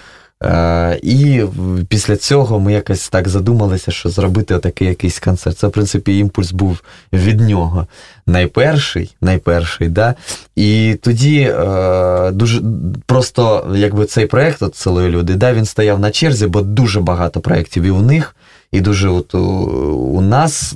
Е, 0.44 1.00
і 1.02 1.42
після 1.88 2.16
цього 2.16 2.60
ми 2.60 2.72
якось 2.72 3.08
так 3.08 3.28
задумалися, 3.28 3.90
що 3.90 4.08
зробити 4.08 4.54
отакий 4.54 4.88
якийсь 4.88 5.18
концерт. 5.18 5.58
Це, 5.58 5.66
в 5.66 5.70
принципі, 5.70 6.18
імпульс 6.18 6.52
був 6.52 6.82
від 7.12 7.40
нього. 7.40 7.86
Найперший, 8.26 9.14
найперший, 9.20 9.88
да. 9.88 10.14
І 10.56 10.98
тоді 11.02 11.40
е, 11.40 12.30
дуже 12.30 12.62
просто 13.06 13.72
якби 13.74 14.06
цей 14.06 14.26
проєкт 14.26 14.62
от 14.62 14.76
«Село 14.76 15.08
люди, 15.08 15.34
да, 15.34 15.52
він 15.52 15.64
стояв 15.64 16.00
на 16.00 16.10
черзі, 16.10 16.46
бо 16.46 16.60
дуже 16.60 17.00
багато 17.00 17.40
проєктів 17.40 17.82
і 17.82 17.90
у 17.90 18.02
них, 18.02 18.36
і 18.72 18.80
дуже 18.80 19.08
от 19.08 19.34
у, 19.34 19.38
у 19.38 20.20
нас 20.20 20.74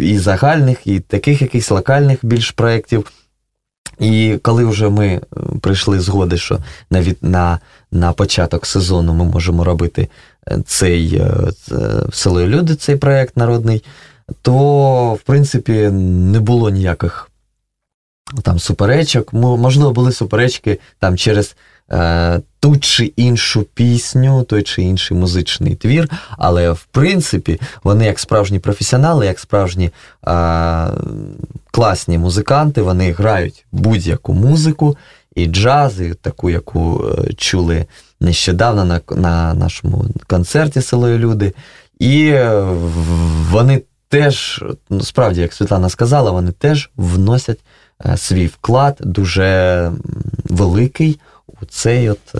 і 0.00 0.18
загальних, 0.18 0.86
і 0.86 1.00
таких 1.00 1.42
якихось 1.42 1.70
локальних 1.70 2.18
більш 2.22 2.50
проєктів. 2.50 3.06
І 3.98 4.38
коли 4.42 4.64
вже 4.64 4.88
ми 4.88 5.20
прийшли 5.60 6.00
згоди, 6.00 6.36
що 6.38 6.58
на, 6.90 7.00
від, 7.00 7.18
на, 7.22 7.58
на 7.92 8.12
початок 8.12 8.66
сезону 8.66 9.14
ми 9.14 9.24
можемо 9.24 9.64
робити 9.64 10.08
е, 10.48 10.58
цей 10.66 11.14
е, 11.16 11.30
це- 11.66 12.02
село 12.12 12.46
люди, 12.46 12.74
цей 12.74 12.96
проєкт 12.96 13.36
народний, 13.36 13.84
то 14.42 15.14
в 15.14 15.20
принципі 15.20 15.72
не 15.90 16.40
було 16.40 16.70
ніяких 16.70 17.28
там 18.42 18.58
суперечок. 18.58 19.32
Можливо, 19.32 19.92
були 19.92 20.12
суперечки 20.12 20.78
там 20.98 21.16
через 21.16 21.56
е, 21.90 22.40
ту 22.60 22.76
чи 22.76 23.04
іншу 23.16 23.62
пісню, 23.74 24.42
той 24.42 24.62
чи 24.62 24.82
інший 24.82 25.16
музичний 25.16 25.74
твір, 25.74 26.08
але 26.38 26.70
в 26.70 26.84
принципі 26.84 27.60
вони 27.84 28.04
як 28.06 28.18
справжні 28.18 28.58
професіонали, 28.58 29.26
як 29.26 29.38
справжні 29.38 29.90
е, 30.26 30.88
класні 31.70 32.18
музиканти, 32.18 32.82
вони 32.82 33.12
грають 33.12 33.64
будь-яку 33.72 34.32
музику, 34.32 34.96
і 35.34 35.46
джаз, 35.46 36.00
і 36.00 36.14
таку, 36.14 36.50
яку 36.50 37.04
е, 37.08 37.32
чули 37.34 37.86
нещодавно 38.20 38.84
на, 38.84 39.00
на 39.16 39.54
нашому 39.54 40.04
концерті 40.26 40.82
село 40.82 41.08
люди. 41.08 41.52
І 41.98 42.26
е, 42.26 42.60
вони 43.50 43.82
теж, 44.08 44.64
ну, 44.90 45.00
справді, 45.00 45.40
як 45.40 45.52
Світлана 45.52 45.88
сказала, 45.88 46.30
вони 46.30 46.52
теж 46.52 46.90
вносять 46.96 47.60
е, 48.06 48.16
свій 48.16 48.46
вклад 48.46 48.96
дуже 49.00 49.92
великий 50.44 51.20
у 51.46 51.66
цей 51.66 52.10
от, 52.10 52.34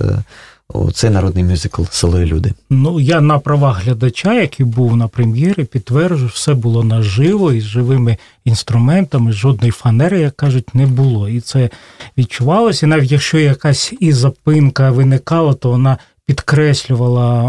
е, 0.74 0.92
цей 0.92 1.10
народний 1.10 1.44
мюзикл 1.44 1.82
Село 1.90 2.20
і 2.20 2.26
люди. 2.26 2.52
Ну, 2.70 3.00
я 3.00 3.20
на 3.20 3.38
правах 3.38 3.84
глядача, 3.84 4.34
який 4.34 4.66
був 4.66 4.96
на 4.96 5.08
прем'єрі, 5.08 5.64
підтверджую, 5.64 6.30
все 6.34 6.54
було 6.54 6.84
наживо 6.84 7.52
із 7.52 7.64
живими 7.64 8.16
інструментами, 8.44 9.32
жодної 9.32 9.72
фанери, 9.72 10.20
як 10.20 10.36
кажуть, 10.36 10.74
не 10.74 10.86
було. 10.86 11.28
І 11.28 11.40
це 11.40 11.70
відчувалося. 12.18 12.86
І 12.86 12.88
навіть 12.88 13.12
якщо 13.12 13.38
якась 13.38 13.92
і 14.00 14.12
запинка 14.12 14.90
виникала, 14.90 15.54
то 15.54 15.70
вона 15.70 15.98
підкреслювала 16.26 17.42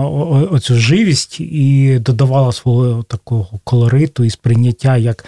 оцю 0.52 0.76
живість 0.76 1.40
і 1.40 2.00
додавала 2.00 2.52
свого 2.52 3.04
такого 3.04 3.60
колориту 3.64 4.24
і 4.24 4.30
сприйняття 4.30 4.98
як 4.98 5.26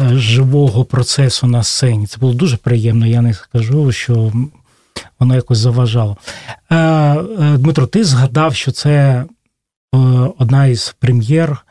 е, 0.00 0.16
живого 0.16 0.84
процесу 0.84 1.46
на 1.46 1.62
сцені. 1.62 2.06
Це 2.06 2.18
було 2.18 2.32
дуже 2.32 2.56
приємно. 2.56 3.06
Я 3.06 3.22
не 3.22 3.34
скажу, 3.34 3.92
що 3.92 4.32
воно 5.18 5.34
якось 5.34 5.58
заважало. 5.58 6.16
Е, 6.70 6.76
е, 6.76 7.56
Дмитро, 7.58 7.86
ти 7.86 8.04
згадав, 8.04 8.54
що 8.54 8.70
це 8.70 9.24
одна 10.38 10.66
із 10.66 10.96
прем'єр 10.98 11.64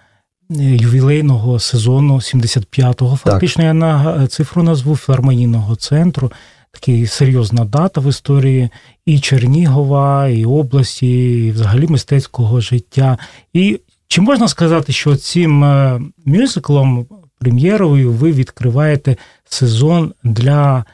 ювілейного 0.50 1.60
сезону 1.60 2.16
75-го. 2.16 3.16
Фактично, 3.16 3.62
так. 3.62 3.68
я 3.68 3.74
на 3.74 4.28
цифру 4.28 4.64
назву 4.64 4.96
філармонійного 4.96 5.76
центру 5.76 6.32
такий 6.72 7.08
серйозна 7.08 7.66
дата 7.66 8.02
в 8.02 8.10
історії 8.10 8.70
і 9.06 9.20
Чернігова, 9.20 10.28
і 10.28 10.46
області, 10.46 11.46
і 11.46 11.52
взагалі 11.52 11.88
мистецького 11.88 12.62
життя. 12.62 13.18
І 13.54 13.80
чи 14.08 14.22
можна 14.22 14.48
сказати, 14.48 14.92
що 14.92 15.16
цим 15.16 15.64
е, 15.64 16.02
мюзиклом 16.26 17.08
прем'єровою 17.40 18.12
ви 18.12 18.32
відкриваєте 18.32 19.16
сезон 19.46 20.14
для 20.24 20.86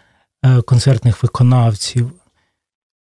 е, 0.46 0.62
концертних 0.62 1.24
виконавців? 1.24 2.12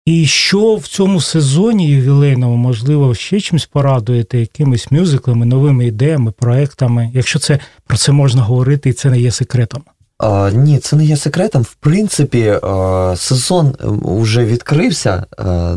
І 0.09 0.27
що 0.27 0.75
в 0.75 0.87
цьому 0.87 1.21
сезоні 1.21 1.89
ювілейному, 1.89 2.57
можливо, 2.57 3.15
ще 3.15 3.41
чимось 3.41 3.67
порадуєте, 3.67 4.39
якимись 4.39 4.91
мюзиклами, 4.91 5.47
новими 5.47 5.87
ідеями, 5.87 6.33
проектами, 6.33 7.11
якщо 7.15 7.39
це 7.39 7.59
про 7.87 7.97
це 7.97 8.13
можна 8.13 8.43
говорити 8.43 8.91
і 8.91 8.93
це 8.93 9.11
не 9.11 9.21
є 9.21 9.31
секретом? 9.31 9.83
А, 10.19 10.51
Ні, 10.55 10.79
це 10.79 10.97
не 10.97 11.05
є 11.05 11.17
секретом. 11.17 11.63
В 11.63 11.75
принципі, 11.75 12.59
а, 12.63 13.15
сезон 13.17 13.75
вже 14.03 14.45
відкрився, 14.45 15.27
а, 15.39 15.77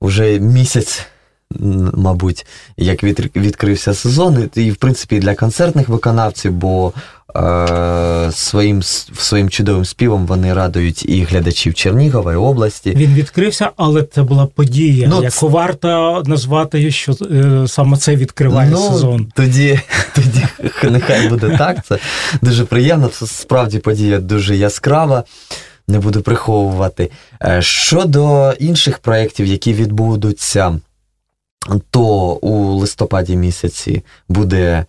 вже 0.00 0.40
місяць, 0.40 1.06
мабуть, 1.94 2.46
як 2.76 3.02
відкрився 3.36 3.94
сезон, 3.94 4.50
і 4.54 4.70
в 4.70 4.76
принципі 4.76 5.18
для 5.18 5.34
концертних 5.34 5.88
виконавців, 5.88 6.52
бо 6.52 6.92
своїм 8.32 8.82
своїм 8.82 9.50
чудовим 9.50 9.84
співом 9.84 10.26
вони 10.26 10.54
радують 10.54 11.08
і 11.08 11.22
глядачів 11.22 11.74
Чернігова 11.74 12.32
і 12.32 12.36
області. 12.36 12.94
Він 12.96 13.14
відкрився, 13.14 13.70
але 13.76 14.02
це 14.02 14.22
була 14.22 14.46
подія, 14.46 15.08
ну, 15.08 15.22
яку 15.22 15.48
варто 15.48 16.22
назвати, 16.26 16.90
що 16.90 17.12
е, 17.12 17.68
саме 17.68 17.96
це 17.96 18.16
відкриває 18.16 18.70
ну, 18.70 18.90
сезон. 18.90 19.26
Тоді 19.34 19.80
тоді 20.14 20.46
нехай 20.82 21.28
буде 21.28 21.56
так. 21.58 21.86
Це 21.86 21.98
дуже 22.42 22.64
приємно. 22.64 23.08
Це 23.08 23.26
справді 23.26 23.78
подія 23.78 24.18
дуже 24.18 24.56
яскрава. 24.56 25.24
Не 25.88 25.98
буду 25.98 26.20
приховувати. 26.20 27.10
Е, 27.42 27.62
щодо 27.62 28.52
інших 28.58 28.98
проєктів, 28.98 29.46
які 29.46 29.72
відбудуться, 29.72 30.80
то 31.90 32.04
у 32.32 32.74
листопаді 32.74 33.36
місяці 33.36 34.04
буде 34.28 34.86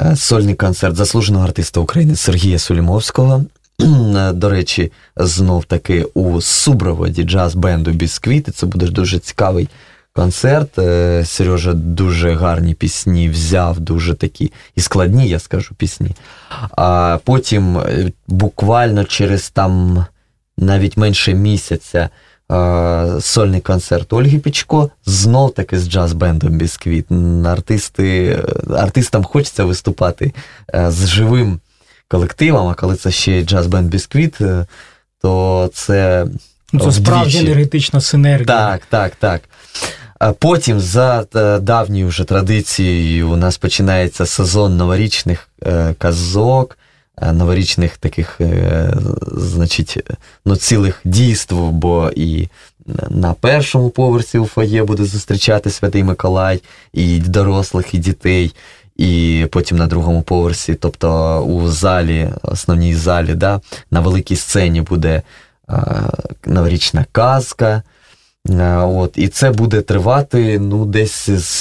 Е, 0.00 0.16
сольний 0.16 0.54
концерт 0.54 0.96
заслуженого 0.96 1.44
артиста 1.44 1.80
України 1.80 2.16
Сергія 2.16 2.58
Сулімовського. 2.58 3.44
Е, 3.82 4.32
до 4.32 4.48
речі, 4.48 4.92
знов 5.16 5.64
таки 5.64 6.06
у 6.14 6.40
супроводі 6.40 7.22
джаз-бенду 7.22 7.90
Бісквіти. 7.90 8.52
Це 8.52 8.66
буде 8.66 8.86
дуже 8.86 9.18
цікавий 9.18 9.68
концерт. 10.12 10.78
Е, 10.78 11.24
Сережа 11.24 11.72
дуже 11.72 12.34
гарні 12.34 12.74
пісні 12.74 13.28
взяв, 13.28 13.80
дуже 13.80 14.14
такі 14.14 14.52
і 14.74 14.80
складні, 14.80 15.28
я 15.28 15.38
скажу, 15.38 15.74
пісні. 15.74 16.10
А 16.70 17.18
потім 17.24 17.80
буквально 18.26 19.04
через 19.04 19.50
там 19.50 20.04
навіть 20.58 20.96
менше 20.96 21.34
місяця 21.34 22.08
сольний 23.20 23.60
концерт 23.60 24.12
Ольги 24.12 24.38
Пічко, 24.38 24.90
знов 25.06 25.54
таки 25.54 25.78
з 25.78 25.88
джаз-бендом 25.88 26.50
Бісквіт. 26.50 27.06
Артисти, 27.46 28.38
Артистам 28.76 29.24
хочеться 29.24 29.64
виступати 29.64 30.32
е, 30.74 30.90
з 30.90 31.06
живим 31.06 31.60
колективом, 32.08 32.68
а 32.68 32.74
коли 32.74 32.96
це 32.96 33.10
ще 33.10 33.42
джаз-бенд 33.42 33.88
Бісквіт, 33.88 34.40
е, 34.40 34.66
то 35.22 35.70
це. 35.74 36.26
Ну, 36.72 36.80
це 36.80 36.92
справді 36.92 37.38
енергетична 37.38 38.00
синергія. 38.00 38.46
Так, 38.46 38.82
так, 38.90 39.12
так. 39.16 39.42
Потім, 40.38 40.80
за 40.80 41.26
е, 41.36 41.58
давньою 41.58 42.08
вже 42.08 42.24
традицією, 42.24 43.30
у 43.30 43.36
нас 43.36 43.58
починається 43.58 44.26
сезон 44.26 44.76
новорічних 44.76 45.48
казок. 45.98 46.78
Е, 47.22 47.32
новорічних 47.32 47.96
таких, 47.96 48.40
е, 48.40 48.92
значить, 49.32 49.98
ну, 50.44 50.56
цілих 50.56 51.00
дійств, 51.04 51.54
бо 51.54 52.10
і 52.16 52.48
на 53.10 53.32
першому 53.32 53.90
поверсі 53.90 54.38
у 54.38 54.46
фоє 54.46 54.84
буде 54.84 55.04
зустрічати 55.04 55.70
Святий 55.70 56.04
Миколай, 56.04 56.62
і 56.92 57.18
дорослих, 57.18 57.94
і 57.94 57.98
дітей. 57.98 58.54
І 58.96 59.46
потім 59.50 59.78
на 59.78 59.86
другому 59.86 60.22
поверсі, 60.22 60.74
тобто 60.74 61.40
у 61.40 61.68
залі, 61.68 62.30
основній 62.42 62.94
залі, 62.94 63.34
да, 63.34 63.60
на 63.90 64.00
великій 64.00 64.36
сцені 64.36 64.80
буде 64.80 65.22
е, 65.70 65.74
новорічна 66.46 67.06
казка. 67.12 67.82
А, 68.60 68.86
от, 68.86 69.12
І 69.18 69.28
це 69.28 69.50
буде 69.50 69.82
тривати 69.82 70.58
ну, 70.58 70.86
десь 70.86 71.30
з, 71.30 71.54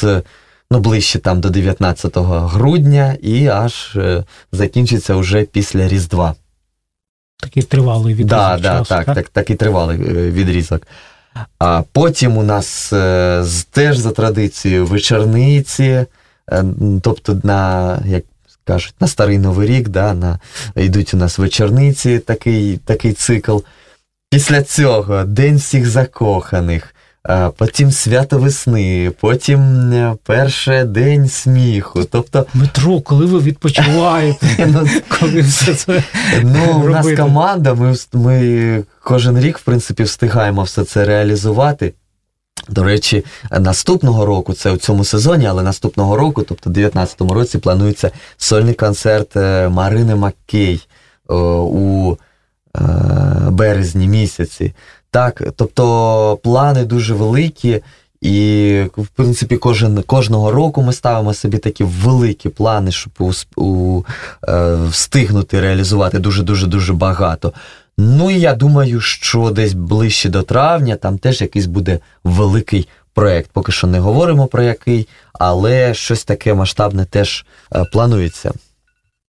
з 0.00 0.22
ну, 0.70 0.80
ближче 0.80 1.18
там 1.18 1.40
до 1.40 1.50
19 1.50 2.12
грудня 2.16 3.16
і 3.22 3.46
аж 3.46 3.96
е, 3.96 4.24
закінчиться 4.52 5.14
вже 5.14 5.42
після 5.42 5.88
Різдва. 5.88 6.34
Такий 7.40 7.62
тривалий 7.62 8.14
відрізок. 8.14 8.38
Да, 8.38 8.58
да, 8.58 8.78
часу, 8.78 8.88
так, 8.88 9.06
так, 9.06 9.14
так, 9.14 9.28
такий 9.28 9.56
тривалий 9.56 9.98
е, 9.98 10.30
відрізок. 10.30 10.82
А 11.58 11.82
потім 11.92 12.36
у 12.36 12.42
нас 12.42 12.92
е, 12.92 13.44
теж 13.70 13.98
за 13.98 14.10
традицією 14.12 14.86
вечорниці, 14.86 16.06
тобто 17.02 17.40
на, 17.42 17.98
як 18.06 18.24
кажуть, 18.64 18.94
на 19.00 19.08
старий 19.08 19.38
новий 19.38 19.68
рік, 19.68 19.88
да, 19.88 20.14
на, 20.14 20.38
йдуть 20.76 21.14
у 21.14 21.16
нас 21.16 21.38
вечорниці, 21.38 22.18
такий, 22.18 22.76
такий 22.76 23.12
цикл. 23.12 23.58
Після 24.30 24.62
цього 24.62 25.24
День 25.24 25.56
всіх 25.56 25.86
закоханих 25.86 26.94
потім 27.56 27.90
свято 27.90 28.38
весни, 28.38 29.12
потім 29.20 29.60
е, 29.92 30.14
перший 30.24 30.84
день 30.84 31.28
сміху. 31.28 32.04
Тобто, 32.04 32.46
Дмитро, 32.54 33.00
коли 33.00 33.26
ви 33.26 33.38
відпочиваєте? 33.40 34.46
Ну, 34.66 34.88
коли 35.20 35.40
все 35.40 35.74
це 35.74 36.02
Ну, 36.42 36.82
у 36.84 36.88
нас 36.88 37.06
команда, 37.16 37.74
ми, 37.74 37.94
ми 38.12 38.84
кожен 39.02 39.38
рік, 39.38 39.58
в 39.58 39.62
принципі, 39.62 40.02
встигаємо 40.02 40.62
все 40.62 40.84
це 40.84 41.04
реалізувати. 41.04 41.94
До 42.68 42.84
речі, 42.84 43.24
наступного 43.50 44.26
року, 44.26 44.54
це 44.54 44.70
у 44.70 44.76
цьому 44.76 45.04
сезоні, 45.04 45.46
але 45.46 45.62
наступного 45.62 46.16
року, 46.16 46.42
тобто 46.48 46.70
в 46.70 46.72
2019 46.72 47.20
році, 47.20 47.58
планується 47.58 48.10
сольний 48.36 48.74
концерт 48.74 49.36
е, 49.36 49.68
Марини 49.68 50.14
Маккей 50.14 50.88
у 51.28 52.16
е, 52.76 52.80
березні 53.50 54.08
місяці. 54.08 54.74
Так, 55.10 55.42
тобто 55.56 56.38
плани 56.42 56.84
дуже 56.84 57.14
великі, 57.14 57.82
і, 58.20 58.82
в 58.96 59.06
принципі, 59.06 59.56
кожен, 59.56 60.02
кожного 60.02 60.50
року 60.50 60.82
ми 60.82 60.92
ставимо 60.92 61.34
собі 61.34 61.58
такі 61.58 61.84
великі 61.84 62.48
плани, 62.48 62.92
щоб 62.92 63.12
у, 63.18 63.32
у, 63.56 64.02
е, 64.48 64.74
встигнути 64.90 65.60
реалізувати 65.60 66.18
дуже-дуже 66.18 66.66
дуже 66.66 66.92
багато. 66.92 67.52
Ну 67.98 68.30
і 68.30 68.40
я 68.40 68.54
думаю, 68.54 69.00
що 69.00 69.50
десь 69.50 69.72
ближче 69.72 70.28
до 70.28 70.42
травня 70.42 70.96
там 70.96 71.18
теж 71.18 71.40
якийсь 71.40 71.66
буде 71.66 72.00
великий 72.24 72.88
проєкт. 73.14 73.50
Поки 73.52 73.72
що 73.72 73.86
не 73.86 74.00
говоримо 74.00 74.46
про 74.46 74.62
який, 74.62 75.08
але 75.32 75.94
щось 75.94 76.24
таке 76.24 76.54
масштабне 76.54 77.04
теж 77.04 77.46
е, 77.74 77.84
планується. 77.92 78.52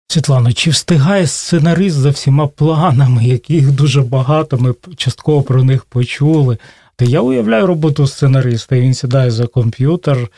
Світлано, 0.09 0.53
чи 0.53 0.71
встигає 0.71 1.27
сценарист 1.27 1.97
за 1.97 2.11
всіма 2.11 2.47
планами, 2.47 3.25
яких 3.25 3.71
дуже 3.73 4.03
багато, 4.03 4.59
ми 4.59 4.75
частково 4.97 5.43
про 5.43 5.65
них 5.65 5.85
почули. 5.85 6.59
Та 6.97 7.05
я 7.05 7.21
уявляю 7.21 7.67
роботу 7.67 8.07
сценариста, 8.07 8.77
і 8.77 8.81
він 8.81 8.95
сідає 8.95 9.31
за 9.31 9.47
комп'ютер, 9.47 10.29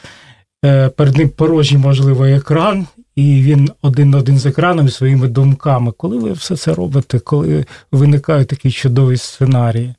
е, 0.64 0.88
перед 0.88 1.16
ним 1.16 1.28
порожній, 1.28 1.78
можливо, 1.78 2.26
екран, 2.26 2.86
і 3.16 3.42
він 3.42 3.70
один 3.82 4.10
на 4.10 4.18
один 4.18 4.38
з 4.38 4.46
екраном 4.46 4.88
своїми 4.88 5.28
думками. 5.28 5.92
Коли 5.92 6.18
ви 6.18 6.32
все 6.32 6.56
це 6.56 6.74
робите, 6.74 7.18
коли 7.18 7.64
виникають 7.92 8.48
такі 8.48 8.70
чудові 8.70 9.16
сценарії? 9.16 9.94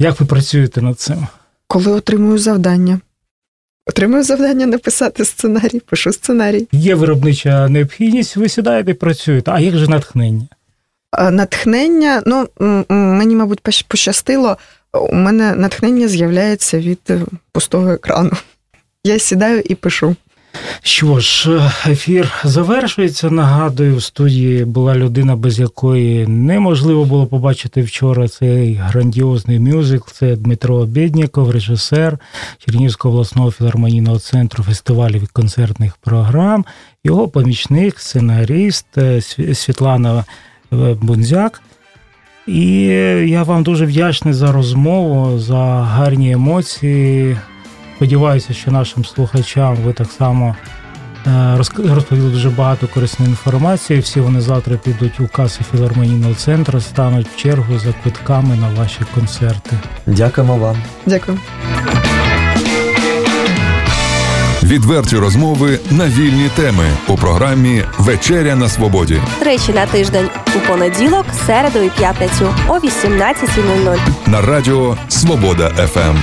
Як 0.00 0.20
ви 0.20 0.26
працюєте 0.26 0.82
над 0.82 1.00
цим? 1.00 1.26
Коли 1.66 1.92
отримую 1.92 2.38
завдання. 2.38 3.00
Отримую 3.86 4.22
завдання 4.22 4.66
написати 4.66 5.24
сценарій, 5.24 5.80
пишу 5.80 6.12
сценарій. 6.12 6.68
Є 6.72 6.94
виробнича 6.94 7.68
необхідність, 7.68 8.36
ви 8.36 8.48
сідаєте 8.48 8.90
і 8.90 8.94
працюєте. 8.94 9.50
А 9.50 9.60
як 9.60 9.76
же 9.76 9.88
натхнення? 9.88 10.46
Натхнення, 11.30 12.22
ну 12.26 12.48
мені, 12.88 13.34
мабуть, 13.34 13.60
пощастило. 13.88 14.56
у 14.92 15.14
мене 15.14 15.54
натхнення 15.54 16.08
з'являється 16.08 16.78
від 16.78 17.00
е, 17.10 17.20
пустого 17.52 17.90
екрану. 17.90 18.32
Я 19.04 19.18
сідаю 19.18 19.60
і 19.60 19.74
пишу. 19.74 20.16
Що 20.82 21.20
ж, 21.20 21.70
ефір 21.86 22.32
завершується. 22.44 23.30
Нагадую, 23.30 23.96
в 23.96 24.02
студії 24.02 24.64
була 24.64 24.94
людина, 24.94 25.36
без 25.36 25.58
якої 25.58 26.26
неможливо 26.26 27.04
було 27.04 27.26
побачити 27.26 27.82
вчора 27.82 28.28
цей 28.28 28.74
грандіозний 28.74 29.58
мюзикл. 29.58 30.10
Це 30.12 30.36
Дмитро 30.36 30.74
Обєдніков, 30.74 31.50
режисер 31.50 32.18
Чернігівського 32.58 33.14
обласного 33.14 33.50
філармонійного 33.52 34.18
центру 34.18 34.64
фестивалів 34.64 35.22
і 35.22 35.26
концертних 35.26 35.96
програм. 35.96 36.64
Його 37.04 37.28
помічник, 37.28 38.00
сценаріст 38.00 38.86
е, 38.98 39.20
Світлана 39.54 40.24
е, 40.72 40.76
Бунзяк. 41.02 41.62
І 42.46 42.80
я 43.26 43.42
вам 43.42 43.62
дуже 43.62 43.86
вдячний 43.86 44.34
за 44.34 44.52
розмову, 44.52 45.38
за 45.38 45.56
гарні 45.82 46.32
емоції. 46.32 47.36
Сподіваюся, 47.96 48.54
що 48.54 48.70
нашим 48.70 49.04
слухачам 49.04 49.76
ви 49.76 49.92
так 49.92 50.08
само 50.18 50.56
е, 51.26 51.56
розповіли 51.84 52.30
дуже 52.30 52.50
багато 52.50 52.88
корисної 52.88 53.30
інформації. 53.30 54.00
Всі 54.00 54.20
вони 54.20 54.40
завтра 54.40 54.76
підуть 54.76 55.20
у 55.20 55.28
каси 55.28 55.60
філармонійного 55.72 56.34
центру, 56.34 56.80
стануть 56.80 57.28
в 57.28 57.36
чергу 57.36 57.78
за 57.78 57.92
квитками 57.92 58.56
на 58.56 58.68
ваші 58.68 59.00
концерти. 59.14 59.76
Дякуємо 60.06 60.56
вам. 60.56 60.76
Дякую. 61.06 61.38
Відверті 64.62 65.16
розмови 65.16 65.78
на 65.90 66.06
вільні 66.06 66.50
теми 66.56 66.84
у 67.08 67.16
програмі 67.16 67.82
Вечеря 67.98 68.56
на 68.56 68.68
свободі. 68.68 69.20
Тричі 69.38 69.72
на 69.72 69.86
тиждень 69.86 70.28
у 70.56 70.68
понеділок, 70.68 71.24
середу 71.46 71.78
і 71.78 71.90
п'ятницю 71.90 72.54
о 72.68 72.72
18.00. 72.72 73.98
на 74.26 74.40
радіо 74.40 74.96
Свобода 75.08 75.68
ФМ. 75.68 76.16